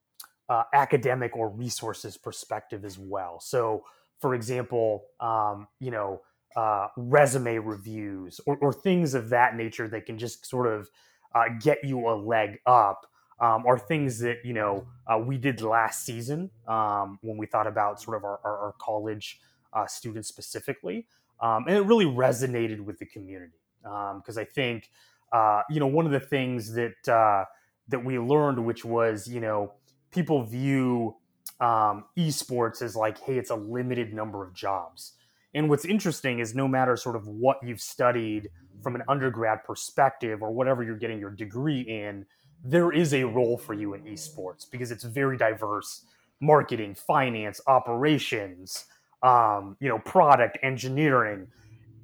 uh, 0.47 0.63
academic 0.73 1.35
or 1.35 1.49
resources 1.49 2.17
perspective 2.17 2.85
as 2.85 2.99
well. 2.99 3.39
So, 3.39 3.83
for 4.19 4.35
example, 4.35 5.05
um, 5.19 5.67
you 5.79 5.89
know, 5.89 6.21
uh, 6.55 6.87
resume 6.97 7.57
reviews 7.57 8.39
or, 8.45 8.57
or, 8.57 8.73
things 8.73 9.13
of 9.13 9.29
that 9.29 9.55
nature 9.55 9.87
that 9.87 10.05
can 10.05 10.17
just 10.17 10.45
sort 10.45 10.67
of 10.67 10.89
uh, 11.33 11.45
get 11.61 11.77
you 11.81 12.09
a 12.09 12.15
leg 12.15 12.59
up 12.65 13.07
um, 13.39 13.63
are 13.65 13.79
things 13.79 14.19
that 14.19 14.39
you 14.43 14.51
know 14.51 14.85
uh, 15.07 15.17
we 15.17 15.37
did 15.37 15.61
last 15.61 16.05
season 16.05 16.51
um, 16.67 17.17
when 17.21 17.37
we 17.37 17.45
thought 17.45 17.67
about 17.67 18.01
sort 18.01 18.17
of 18.17 18.25
our, 18.25 18.41
our, 18.43 18.57
our 18.65 18.75
college 18.81 19.39
uh, 19.71 19.87
students 19.87 20.27
specifically, 20.27 21.07
um, 21.39 21.63
and 21.69 21.77
it 21.77 21.85
really 21.85 22.03
resonated 22.03 22.81
with 22.81 22.99
the 22.99 23.05
community 23.05 23.60
because 23.81 24.37
um, 24.37 24.41
I 24.41 24.43
think 24.43 24.89
uh, 25.31 25.61
you 25.69 25.79
know 25.79 25.87
one 25.87 26.05
of 26.05 26.11
the 26.11 26.19
things 26.19 26.73
that 26.73 27.07
uh, 27.07 27.45
that 27.87 28.03
we 28.03 28.19
learned, 28.19 28.63
which 28.65 28.85
was 28.85 29.27
you 29.27 29.39
know 29.39 29.73
people 30.11 30.43
view 30.43 31.15
um, 31.59 32.05
esports 32.17 32.81
as 32.81 32.95
like, 32.95 33.19
hey, 33.19 33.37
it's 33.37 33.51
a 33.51 33.55
limited 33.55 34.13
number 34.13 34.43
of 34.43 34.53
jobs. 34.53 35.13
And 35.53 35.69
what's 35.69 35.85
interesting 35.85 36.39
is 36.39 36.55
no 36.55 36.67
matter 36.67 36.95
sort 36.95 37.15
of 37.15 37.27
what 37.27 37.57
you've 37.63 37.81
studied 37.81 38.49
from 38.81 38.95
an 38.95 39.03
undergrad 39.07 39.63
perspective 39.63 40.41
or 40.41 40.51
whatever 40.51 40.83
you're 40.83 40.97
getting 40.97 41.19
your 41.19 41.29
degree 41.29 41.81
in, 41.81 42.25
there 42.63 42.91
is 42.91 43.13
a 43.13 43.23
role 43.23 43.57
for 43.57 43.73
you 43.73 43.93
in 43.93 44.01
esports 44.03 44.69
because 44.69 44.91
it's 44.91 45.03
very 45.03 45.37
diverse 45.37 46.05
marketing, 46.39 46.95
finance, 46.95 47.61
operations, 47.67 48.85
um, 49.23 49.77
you 49.79 49.87
know, 49.87 49.99
product 49.99 50.57
engineering. 50.63 51.47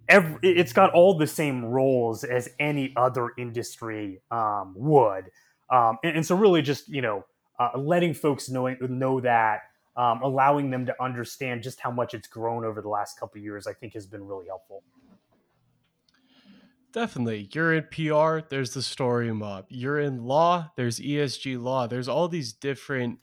Every, 0.10 0.38
it's 0.42 0.74
got 0.74 0.94
all 0.94 1.18
the 1.18 1.28
same 1.28 1.66
roles 1.66 2.24
as 2.24 2.50
any 2.60 2.94
other 2.96 3.32
industry 3.38 4.22
um, 4.32 4.74
would, 4.78 5.26
um, 5.70 5.98
and, 6.04 6.18
and, 6.18 6.26
so 6.26 6.36
really 6.36 6.62
just 6.62 6.88
you 6.88 7.02
know 7.02 7.26
uh, 7.60 7.78
letting 7.78 8.14
folks 8.14 8.50
know 8.50 8.68
know 8.82 9.20
that, 9.20 9.62
um, 9.98 10.22
allowing 10.22 10.70
them 10.70 10.86
to 10.86 11.04
understand 11.04 11.64
just 11.64 11.80
how 11.80 11.92
much 11.92 12.14
it's 12.14 12.28
grown 12.28 12.64
over 12.64 12.82
the 12.82 12.90
last 12.90 13.20
couple 13.20 13.42
years, 13.42 13.68
I 13.68 13.74
think 13.74 13.94
has 13.94 14.06
been 14.06 14.26
really 14.26 14.48
helpful. 14.48 14.84
Definitely. 16.94 17.50
You're 17.54 17.74
in 17.74 17.84
PR, 17.92 18.48
there's 18.48 18.74
the 18.74 18.82
story 18.82 19.32
mob. 19.34 19.66
You're 19.70 20.00
in 20.00 20.24
law, 20.24 20.72
there's 20.76 21.00
ESG 21.00 21.62
law. 21.62 21.86
There's 21.86 22.08
all 22.08 22.28
these 22.28 22.54
different 22.54 23.20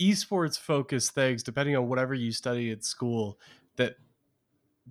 esports 0.00 0.58
focused 0.58 1.12
things, 1.12 1.42
depending 1.42 1.76
on 1.76 1.88
whatever 1.88 2.14
you 2.14 2.30
study 2.30 2.70
at 2.70 2.84
school, 2.84 3.40
that 3.76 3.96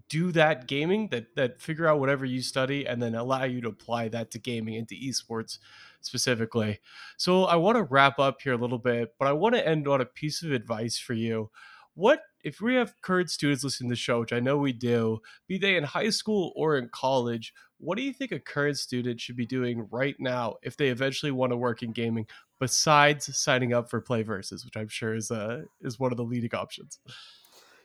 do 0.09 0.31
that 0.33 0.67
gaming, 0.67 1.07
that 1.09 1.35
that 1.35 1.61
figure 1.61 1.87
out 1.87 1.99
whatever 1.99 2.25
you 2.25 2.41
study 2.41 2.85
and 2.85 3.01
then 3.01 3.15
allow 3.15 3.43
you 3.43 3.61
to 3.61 3.69
apply 3.69 4.09
that 4.09 4.31
to 4.31 4.39
gaming 4.39 4.75
into 4.75 4.95
esports 4.95 5.59
specifically. 6.01 6.79
So 7.17 7.45
I 7.45 7.55
want 7.55 7.77
to 7.77 7.83
wrap 7.83 8.19
up 8.19 8.41
here 8.41 8.53
a 8.53 8.57
little 8.57 8.77
bit, 8.77 9.13
but 9.17 9.27
I 9.27 9.33
want 9.33 9.55
to 9.55 9.67
end 9.67 9.87
on 9.87 10.01
a 10.01 10.05
piece 10.05 10.43
of 10.43 10.51
advice 10.51 10.97
for 10.97 11.13
you. 11.13 11.49
What 11.95 12.21
if 12.43 12.59
we 12.59 12.75
have 12.75 12.93
current 13.01 13.31
students 13.31 13.63
listening 13.63 13.89
to 13.89 13.93
the 13.93 13.97
show, 13.97 14.19
which 14.19 14.33
I 14.33 14.41
know 14.41 14.57
we 14.57 14.73
do, 14.73 15.19
be 15.47 15.57
they 15.57 15.77
in 15.77 15.83
high 15.83 16.09
school 16.09 16.51
or 16.55 16.77
in 16.77 16.89
college, 16.89 17.53
what 17.79 17.97
do 17.97 18.03
you 18.03 18.13
think 18.13 18.31
a 18.31 18.39
current 18.39 18.77
student 18.77 19.19
should 19.19 19.37
be 19.37 19.45
doing 19.45 19.87
right 19.91 20.15
now 20.19 20.55
if 20.61 20.77
they 20.77 20.89
eventually 20.89 21.31
want 21.31 21.51
to 21.51 21.57
work 21.57 21.83
in 21.83 21.91
gaming, 21.91 22.27
besides 22.59 23.35
signing 23.37 23.73
up 23.73 23.89
for 23.89 24.01
PlayVS, 24.01 24.51
which 24.65 24.75
I'm 24.75 24.87
sure 24.87 25.15
is 25.15 25.31
uh, 25.31 25.63
is 25.81 25.99
one 25.99 26.11
of 26.11 26.17
the 26.17 26.23
leading 26.23 26.53
options? 26.53 26.99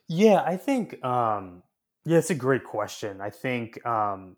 Yeah, 0.09 0.43
I 0.45 0.57
think 0.57 1.03
um, 1.05 1.63
yeah, 2.05 2.19
it's 2.19 2.31
a 2.31 2.35
great 2.35 2.65
question. 2.65 3.21
I 3.21 3.31
think 3.31 3.85
um, 3.87 4.37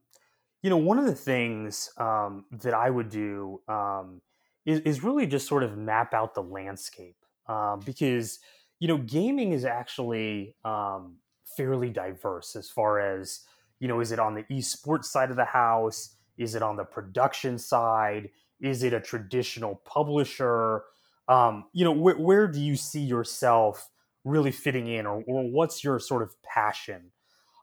you 0.62 0.70
know 0.70 0.76
one 0.76 0.98
of 0.98 1.06
the 1.06 1.14
things 1.14 1.90
um, 1.98 2.46
that 2.50 2.74
I 2.74 2.90
would 2.90 3.08
do 3.08 3.60
um, 3.68 4.22
is, 4.66 4.80
is 4.80 5.04
really 5.04 5.26
just 5.26 5.46
sort 5.48 5.62
of 5.62 5.76
map 5.76 6.14
out 6.14 6.34
the 6.34 6.42
landscape 6.42 7.16
um, 7.46 7.80
because 7.80 8.40
you 8.82 8.88
know, 8.88 8.98
gaming 8.98 9.52
is 9.52 9.64
actually 9.64 10.56
um, 10.64 11.18
fairly 11.56 11.88
diverse 11.88 12.56
as 12.56 12.68
far 12.68 12.98
as, 12.98 13.44
you 13.78 13.86
know, 13.86 14.00
is 14.00 14.10
it 14.10 14.18
on 14.18 14.34
the 14.34 14.42
esports 14.50 15.04
side 15.04 15.30
of 15.30 15.36
the 15.36 15.44
house? 15.44 16.16
Is 16.36 16.56
it 16.56 16.62
on 16.62 16.74
the 16.74 16.82
production 16.82 17.58
side? 17.58 18.30
Is 18.58 18.82
it 18.82 18.92
a 18.92 18.98
traditional 18.98 19.76
publisher? 19.84 20.82
Um, 21.28 21.66
you 21.72 21.84
know, 21.84 21.94
wh- 21.94 22.18
where 22.18 22.48
do 22.48 22.60
you 22.60 22.74
see 22.74 23.02
yourself 23.02 23.88
really 24.24 24.50
fitting 24.50 24.88
in, 24.88 25.06
or, 25.06 25.22
or 25.28 25.48
what's 25.48 25.84
your 25.84 26.00
sort 26.00 26.22
of 26.24 26.34
passion? 26.42 27.12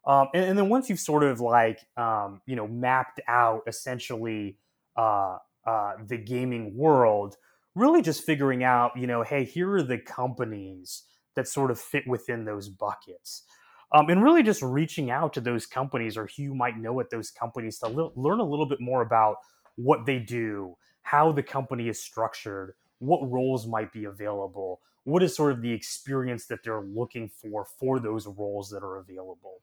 Um, 0.10 0.28
and, 0.34 0.44
and, 0.44 0.58
then 0.58 0.70
once 0.70 0.90
you've 0.90 1.00
sort 1.00 1.24
of 1.24 1.40
like, 1.40 1.86
um, 1.96 2.42
you 2.48 2.56
know, 2.56 2.68
mapped 2.68 3.22
out 3.28 3.62
essentially 3.68 4.58
uh, 4.98 5.38
uh, 5.68 5.94
the 6.04 6.18
gaming 6.18 6.76
world, 6.76 7.38
really 7.76 8.02
just 8.02 8.24
figuring 8.24 8.64
out, 8.64 8.94
you 8.98 9.06
know, 9.06 9.22
hey, 9.22 9.44
here 9.44 9.72
are 9.76 9.84
the 9.84 10.00
companies 10.00 11.04
that 11.36 11.48
sort 11.48 11.70
of 11.70 11.80
fit 11.80 12.08
within 12.08 12.44
those 12.44 12.70
buckets. 12.70 13.44
Um, 13.92 14.10
and 14.10 14.24
really 14.24 14.42
just 14.42 14.64
reaching 14.64 15.12
out 15.12 15.32
to 15.34 15.42
those 15.42 15.68
companies 15.68 16.18
or 16.18 16.28
who 16.36 16.42
you 16.42 16.56
might 16.56 16.78
know 16.80 17.00
at 17.00 17.12
those 17.12 17.30
companies 17.30 17.78
to 17.80 17.88
learn 18.16 18.40
a 18.40 18.44
little 18.44 18.68
bit 18.68 18.82
more 18.82 19.04
about 19.04 19.38
what 19.76 20.08
they 20.08 20.18
do, 20.18 20.76
how 21.04 21.32
the 21.32 21.44
company 21.44 21.88
is 21.88 22.02
structured, 22.02 22.74
what 22.98 23.30
roles 23.30 23.68
might 23.68 23.94
be 23.94 24.06
available, 24.06 24.82
what 25.04 25.24
is 25.24 25.36
sort 25.36 25.52
of 25.52 25.62
the 25.62 25.72
experience 25.72 26.48
that 26.48 26.64
they're 26.64 26.82
looking 26.82 27.30
for 27.30 27.66
for 27.80 28.00
those 28.00 28.28
roles 28.28 28.70
that 28.70 28.84
are 28.84 28.98
available. 28.98 29.62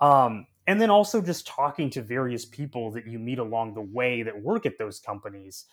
Um, 0.00 0.46
and 0.66 0.80
then 0.80 0.90
also 0.90 1.22
just 1.22 1.46
talking 1.46 1.90
to 1.90 2.02
various 2.02 2.44
people 2.44 2.90
that 2.92 3.06
you 3.06 3.18
meet 3.18 3.38
along 3.38 3.74
the 3.74 3.80
way 3.80 4.22
that 4.22 4.42
work 4.42 4.66
at 4.66 4.78
those 4.78 4.98
companies. 4.98 5.64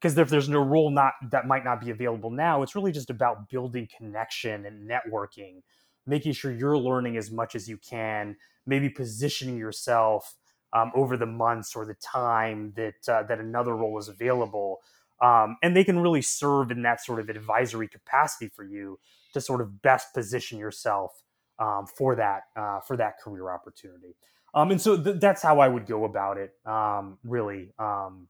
Because 0.00 0.18
if 0.18 0.28
there's 0.28 0.48
no 0.48 0.60
role 0.60 0.90
not 0.90 1.14
that 1.30 1.46
might 1.46 1.64
not 1.64 1.80
be 1.80 1.88
available 1.88 2.30
now 2.30 2.62
it's 2.62 2.74
really 2.74 2.92
just 2.92 3.08
about 3.08 3.48
building 3.48 3.88
connection 3.96 4.66
and 4.66 4.90
networking 4.90 5.62
making 6.06 6.34
sure 6.34 6.52
you're 6.52 6.76
learning 6.76 7.16
as 7.16 7.30
much 7.30 7.54
as 7.54 7.66
you 7.66 7.78
can 7.78 8.36
maybe 8.66 8.90
positioning 8.90 9.56
yourself 9.56 10.34
um, 10.74 10.90
over 10.94 11.16
the 11.16 11.26
months 11.26 11.76
or 11.76 11.86
the 11.86 11.94
time 11.94 12.72
that 12.76 13.08
uh, 13.08 13.22
that 13.22 13.38
another 13.38 13.74
role 13.76 13.98
is 13.98 14.08
available. 14.08 14.80
Um, 15.22 15.56
and 15.62 15.76
they 15.76 15.84
can 15.84 16.00
really 16.00 16.22
serve 16.22 16.70
in 16.70 16.82
that 16.82 17.02
sort 17.02 17.20
of 17.20 17.28
advisory 17.28 17.88
capacity 17.88 18.48
for 18.48 18.64
you 18.64 18.98
to 19.32 19.40
sort 19.40 19.60
of 19.60 19.80
best 19.80 20.12
position 20.12 20.58
yourself 20.58 21.22
um, 21.58 21.86
for 21.86 22.14
that 22.16 22.42
uh, 22.56 22.80
for 22.80 22.96
that 22.96 23.18
career 23.20 23.50
opportunity 23.50 24.16
um, 24.54 24.70
and 24.70 24.80
so 24.80 24.96
th- 25.00 25.20
that's 25.20 25.42
how 25.42 25.58
I 25.58 25.68
would 25.68 25.86
go 25.86 26.04
about 26.04 26.38
it 26.38 26.54
um, 26.64 27.18
really 27.24 27.72
um, 27.78 28.28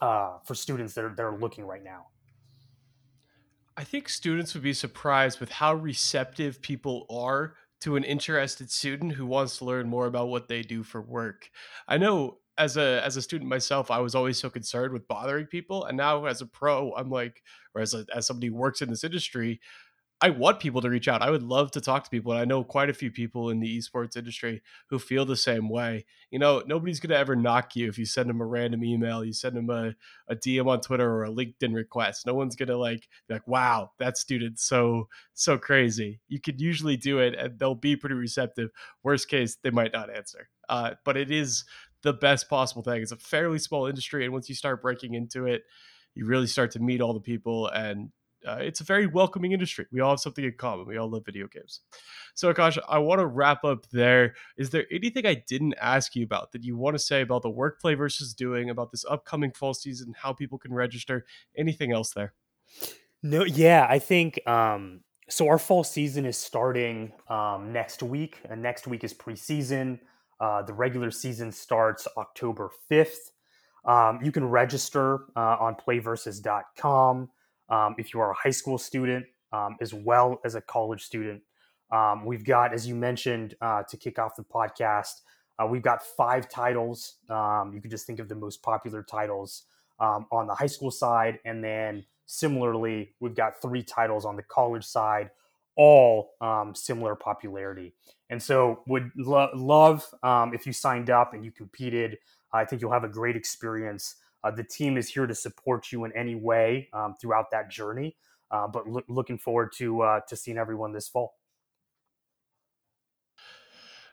uh, 0.00 0.38
for 0.44 0.54
students 0.54 0.94
that 0.94 1.04
are, 1.04 1.14
that 1.14 1.22
are 1.22 1.38
looking 1.38 1.64
right 1.64 1.82
now? 1.82 2.06
I 3.76 3.84
think 3.84 4.08
students 4.08 4.52
would 4.54 4.62
be 4.62 4.74
surprised 4.74 5.40
with 5.40 5.50
how 5.50 5.74
receptive 5.74 6.60
people 6.60 7.06
are 7.08 7.54
to 7.80 7.96
an 7.96 8.04
interested 8.04 8.70
student 8.70 9.12
who 9.12 9.24
wants 9.24 9.56
to 9.58 9.64
learn 9.64 9.88
more 9.88 10.06
about 10.06 10.28
what 10.28 10.48
they 10.48 10.60
do 10.62 10.82
for 10.82 11.00
work. 11.00 11.48
I 11.88 11.96
know 11.96 12.38
as 12.58 12.76
a 12.76 13.02
as 13.02 13.16
a 13.16 13.22
student 13.22 13.48
myself, 13.48 13.90
I 13.90 14.00
was 14.00 14.14
always 14.14 14.36
so 14.36 14.50
concerned 14.50 14.92
with 14.92 15.08
bothering 15.08 15.46
people, 15.46 15.86
and 15.86 15.96
now 15.96 16.26
as 16.26 16.42
a 16.42 16.46
pro, 16.46 16.92
I'm 16.92 17.08
like, 17.08 17.42
or 17.74 17.80
as 17.80 17.94
a, 17.94 18.04
as 18.14 18.26
somebody 18.26 18.48
who 18.48 18.56
works 18.56 18.82
in 18.82 18.90
this 18.90 19.04
industry, 19.04 19.60
I 20.22 20.30
want 20.30 20.60
people 20.60 20.82
to 20.82 20.90
reach 20.90 21.08
out. 21.08 21.22
I 21.22 21.30
would 21.30 21.42
love 21.42 21.70
to 21.72 21.80
talk 21.80 22.04
to 22.04 22.10
people. 22.10 22.32
And 22.32 22.40
I 22.40 22.44
know 22.44 22.62
quite 22.62 22.90
a 22.90 22.94
few 22.94 23.10
people 23.10 23.48
in 23.48 23.58
the 23.58 23.78
esports 23.78 24.18
industry 24.18 24.60
who 24.88 24.98
feel 24.98 25.24
the 25.24 25.36
same 25.36 25.70
way. 25.70 26.04
You 26.30 26.38
know, 26.38 26.62
nobody's 26.66 27.00
going 27.00 27.10
to 27.10 27.16
ever 27.16 27.34
knock 27.34 27.74
you 27.74 27.88
if 27.88 27.98
you 27.98 28.04
send 28.04 28.28
them 28.28 28.42
a 28.42 28.46
random 28.46 28.84
email, 28.84 29.24
you 29.24 29.32
send 29.32 29.56
them 29.56 29.70
a, 29.70 29.94
a 30.28 30.36
DM 30.36 30.66
on 30.66 30.82
Twitter 30.82 31.10
or 31.10 31.24
a 31.24 31.30
LinkedIn 31.30 31.74
request. 31.74 32.26
No 32.26 32.34
one's 32.34 32.54
going 32.54 32.68
to 32.68 32.76
like, 32.76 33.08
be 33.28 33.34
like, 33.34 33.48
wow, 33.48 33.92
that 33.98 34.18
student's 34.18 34.62
so, 34.62 35.08
so 35.32 35.56
crazy. 35.56 36.20
You 36.28 36.38
could 36.38 36.60
usually 36.60 36.98
do 36.98 37.18
it 37.18 37.34
and 37.34 37.58
they'll 37.58 37.74
be 37.74 37.96
pretty 37.96 38.16
receptive. 38.16 38.70
Worst 39.02 39.28
case, 39.28 39.56
they 39.62 39.70
might 39.70 39.94
not 39.94 40.14
answer. 40.14 40.50
Uh, 40.68 40.92
but 41.04 41.16
it 41.16 41.30
is 41.30 41.64
the 42.02 42.12
best 42.12 42.50
possible 42.50 42.82
thing. 42.82 43.00
It's 43.00 43.12
a 43.12 43.16
fairly 43.16 43.58
small 43.58 43.86
industry. 43.86 44.24
And 44.24 44.34
once 44.34 44.50
you 44.50 44.54
start 44.54 44.82
breaking 44.82 45.14
into 45.14 45.46
it, 45.46 45.62
you 46.14 46.26
really 46.26 46.46
start 46.46 46.72
to 46.72 46.80
meet 46.80 47.00
all 47.00 47.14
the 47.14 47.20
people 47.20 47.68
and 47.68 48.10
uh, 48.46 48.58
it's 48.60 48.80
a 48.80 48.84
very 48.84 49.06
welcoming 49.06 49.52
industry. 49.52 49.86
We 49.92 50.00
all 50.00 50.10
have 50.10 50.20
something 50.20 50.44
in 50.44 50.54
common. 50.56 50.86
We 50.86 50.96
all 50.96 51.08
love 51.08 51.24
video 51.24 51.46
games. 51.46 51.80
So, 52.34 52.52
Akash, 52.52 52.78
I 52.88 52.98
want 52.98 53.20
to 53.20 53.26
wrap 53.26 53.64
up 53.64 53.88
there. 53.90 54.34
Is 54.56 54.70
there 54.70 54.86
anything 54.90 55.26
I 55.26 55.42
didn't 55.46 55.74
ask 55.80 56.16
you 56.16 56.24
about 56.24 56.52
that 56.52 56.64
you 56.64 56.76
want 56.76 56.94
to 56.94 56.98
say 56.98 57.20
about 57.20 57.42
the 57.42 57.50
work 57.50 57.80
PlayVS 57.82 58.34
doing, 58.34 58.70
about 58.70 58.90
this 58.90 59.04
upcoming 59.08 59.52
fall 59.52 59.74
season, 59.74 60.14
how 60.16 60.32
people 60.32 60.58
can 60.58 60.72
register? 60.72 61.26
Anything 61.56 61.92
else 61.92 62.12
there? 62.12 62.34
No, 63.22 63.44
yeah, 63.44 63.86
I 63.88 63.98
think 63.98 64.46
um, 64.48 65.00
so. 65.28 65.48
Our 65.48 65.58
fall 65.58 65.84
season 65.84 66.24
is 66.24 66.38
starting 66.38 67.12
um, 67.28 67.72
next 67.72 68.02
week, 68.02 68.40
and 68.48 68.62
next 68.62 68.86
week 68.86 69.04
is 69.04 69.12
preseason. 69.12 69.98
Uh, 70.40 70.62
the 70.62 70.72
regular 70.72 71.10
season 71.10 71.52
starts 71.52 72.08
October 72.16 72.70
5th. 72.90 73.32
Um, 73.84 74.20
you 74.22 74.32
can 74.32 74.46
register 74.46 75.26
uh, 75.36 75.56
on 75.60 75.74
playvs.com 75.74 77.28
um, 77.70 77.94
if 77.98 78.12
you 78.12 78.20
are 78.20 78.30
a 78.30 78.34
high 78.34 78.50
school 78.50 78.78
student 78.78 79.26
um, 79.52 79.76
as 79.80 79.94
well 79.94 80.40
as 80.44 80.54
a 80.54 80.60
college 80.60 81.02
student. 81.02 81.42
Um, 81.90 82.24
we've 82.24 82.44
got, 82.44 82.72
as 82.72 82.86
you 82.86 82.94
mentioned, 82.94 83.56
uh, 83.60 83.82
to 83.84 83.96
kick 83.96 84.18
off 84.18 84.36
the 84.36 84.44
podcast, 84.44 85.22
uh, 85.58 85.66
we've 85.66 85.82
got 85.82 86.02
five 86.02 86.48
titles. 86.48 87.16
Um, 87.28 87.72
you 87.74 87.80
can 87.80 87.90
just 87.90 88.06
think 88.06 88.20
of 88.20 88.28
the 88.28 88.34
most 88.34 88.62
popular 88.62 89.02
titles 89.02 89.64
um, 89.98 90.26
on 90.30 90.46
the 90.46 90.54
high 90.54 90.66
school 90.66 90.90
side. 90.90 91.38
And 91.44 91.62
then 91.62 92.04
similarly, 92.26 93.14
we've 93.20 93.34
got 93.34 93.60
three 93.60 93.82
titles 93.82 94.24
on 94.24 94.36
the 94.36 94.42
college 94.42 94.84
side, 94.84 95.30
all 95.76 96.34
um, 96.40 96.74
similar 96.74 97.14
popularity. 97.14 97.92
And 98.30 98.40
so, 98.40 98.82
would 98.86 99.10
lo- 99.16 99.50
love 99.54 100.08
if 100.52 100.66
you 100.66 100.72
signed 100.72 101.10
up 101.10 101.34
and 101.34 101.44
you 101.44 101.50
competed. 101.50 102.18
I 102.52 102.64
think 102.64 102.80
you'll 102.80 102.92
have 102.92 103.04
a 103.04 103.08
great 103.08 103.36
experience. 103.36 104.16
Uh, 104.42 104.50
the 104.50 104.64
team 104.64 104.96
is 104.96 105.08
here 105.08 105.26
to 105.26 105.34
support 105.34 105.92
you 105.92 106.04
in 106.04 106.12
any 106.16 106.34
way 106.34 106.88
um, 106.92 107.14
throughout 107.20 107.50
that 107.50 107.70
journey. 107.70 108.16
Uh, 108.50 108.66
but 108.66 108.88
lo- 108.88 109.02
looking 109.08 109.38
forward 109.38 109.70
to 109.76 110.00
uh, 110.02 110.20
to 110.28 110.36
seeing 110.36 110.58
everyone 110.58 110.92
this 110.92 111.08
fall. 111.08 111.34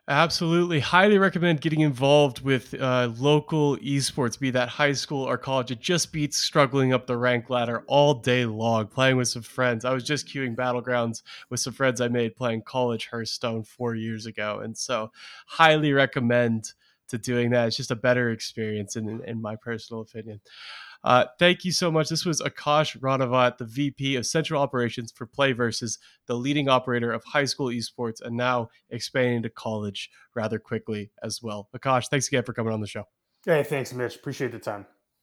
Absolutely. 0.10 0.80
Highly 0.80 1.18
recommend 1.18 1.60
getting 1.60 1.82
involved 1.82 2.40
with 2.40 2.74
uh, 2.76 3.12
local 3.18 3.76
esports, 3.78 4.40
be 4.40 4.50
that 4.52 4.70
high 4.70 4.94
school 4.94 5.22
or 5.24 5.38
college. 5.38 5.70
It 5.70 5.82
just 5.82 6.13
beats 6.13 6.38
struggling 6.38 6.94
up 6.94 7.08
the 7.08 7.18
rank 7.18 7.50
ladder 7.50 7.84
all 7.88 8.13
day 8.13 8.46
long, 8.46 8.88
playing 8.88 9.18
with 9.18 9.28
some 9.28 9.42
friends. 9.42 9.84
I 9.84 9.92
was 9.92 10.06
just 10.06 10.26
queuing 10.26 10.56
Battlegrounds 10.56 11.24
with 11.50 11.60
some 11.60 11.74
friends 11.74 12.00
I 12.00 12.08
made 12.08 12.38
playing 12.38 12.62
college 12.62 13.08
Hearthstone 13.08 13.63
four 13.63 13.96
years 13.96 14.28
ago. 14.28 14.60
And 14.63 14.78
so, 14.78 15.12
highly 15.46 15.92
recommend 15.92 16.72
to 17.10 17.17
doing 17.17 17.52
that. 17.52 17.67
It's 17.67 17.78
just 17.78 17.91
a 17.91 17.96
better 17.96 18.32
experience, 18.32 18.96
in, 18.96 19.22
in 19.26 19.41
my 19.41 19.56
personal 19.56 20.02
opinion. 20.02 20.41
Uh, 21.04 21.26
thank 21.39 21.63
you 21.63 21.72
so 21.72 21.91
much. 21.91 22.10
This 22.10 22.26
was 22.26 22.41
Akash 22.41 23.00
Ranavat, 23.00 23.58
the 23.58 23.65
VP 23.65 24.15
of 24.15 24.26
Central 24.26 24.62
Operations 24.62 25.12
for 25.12 25.28
PlayVS, 25.28 25.98
the 26.26 26.36
leading 26.36 26.70
operator 26.70 27.12
of 27.12 27.24
high 27.24 27.46
school 27.46 27.67
esports, 27.67 28.22
and 28.22 28.36
now 28.36 28.70
expanding 28.89 29.43
to 29.43 29.50
college 29.50 30.10
rather 30.36 30.60
quickly 30.60 31.12
as 31.24 31.41
well. 31.41 31.70
Akash, 31.76 32.08
thanks 32.08 32.28
again 32.28 32.43
for 32.43 32.54
coming 32.54 32.74
on 32.74 32.82
the 32.82 32.88
show. 32.88 33.04
Hey, 33.46 33.63
thanks, 33.63 33.93
Mitch. 33.93 34.15
Appreciate 34.15 34.52
the 34.52 34.60
time. 34.60 34.86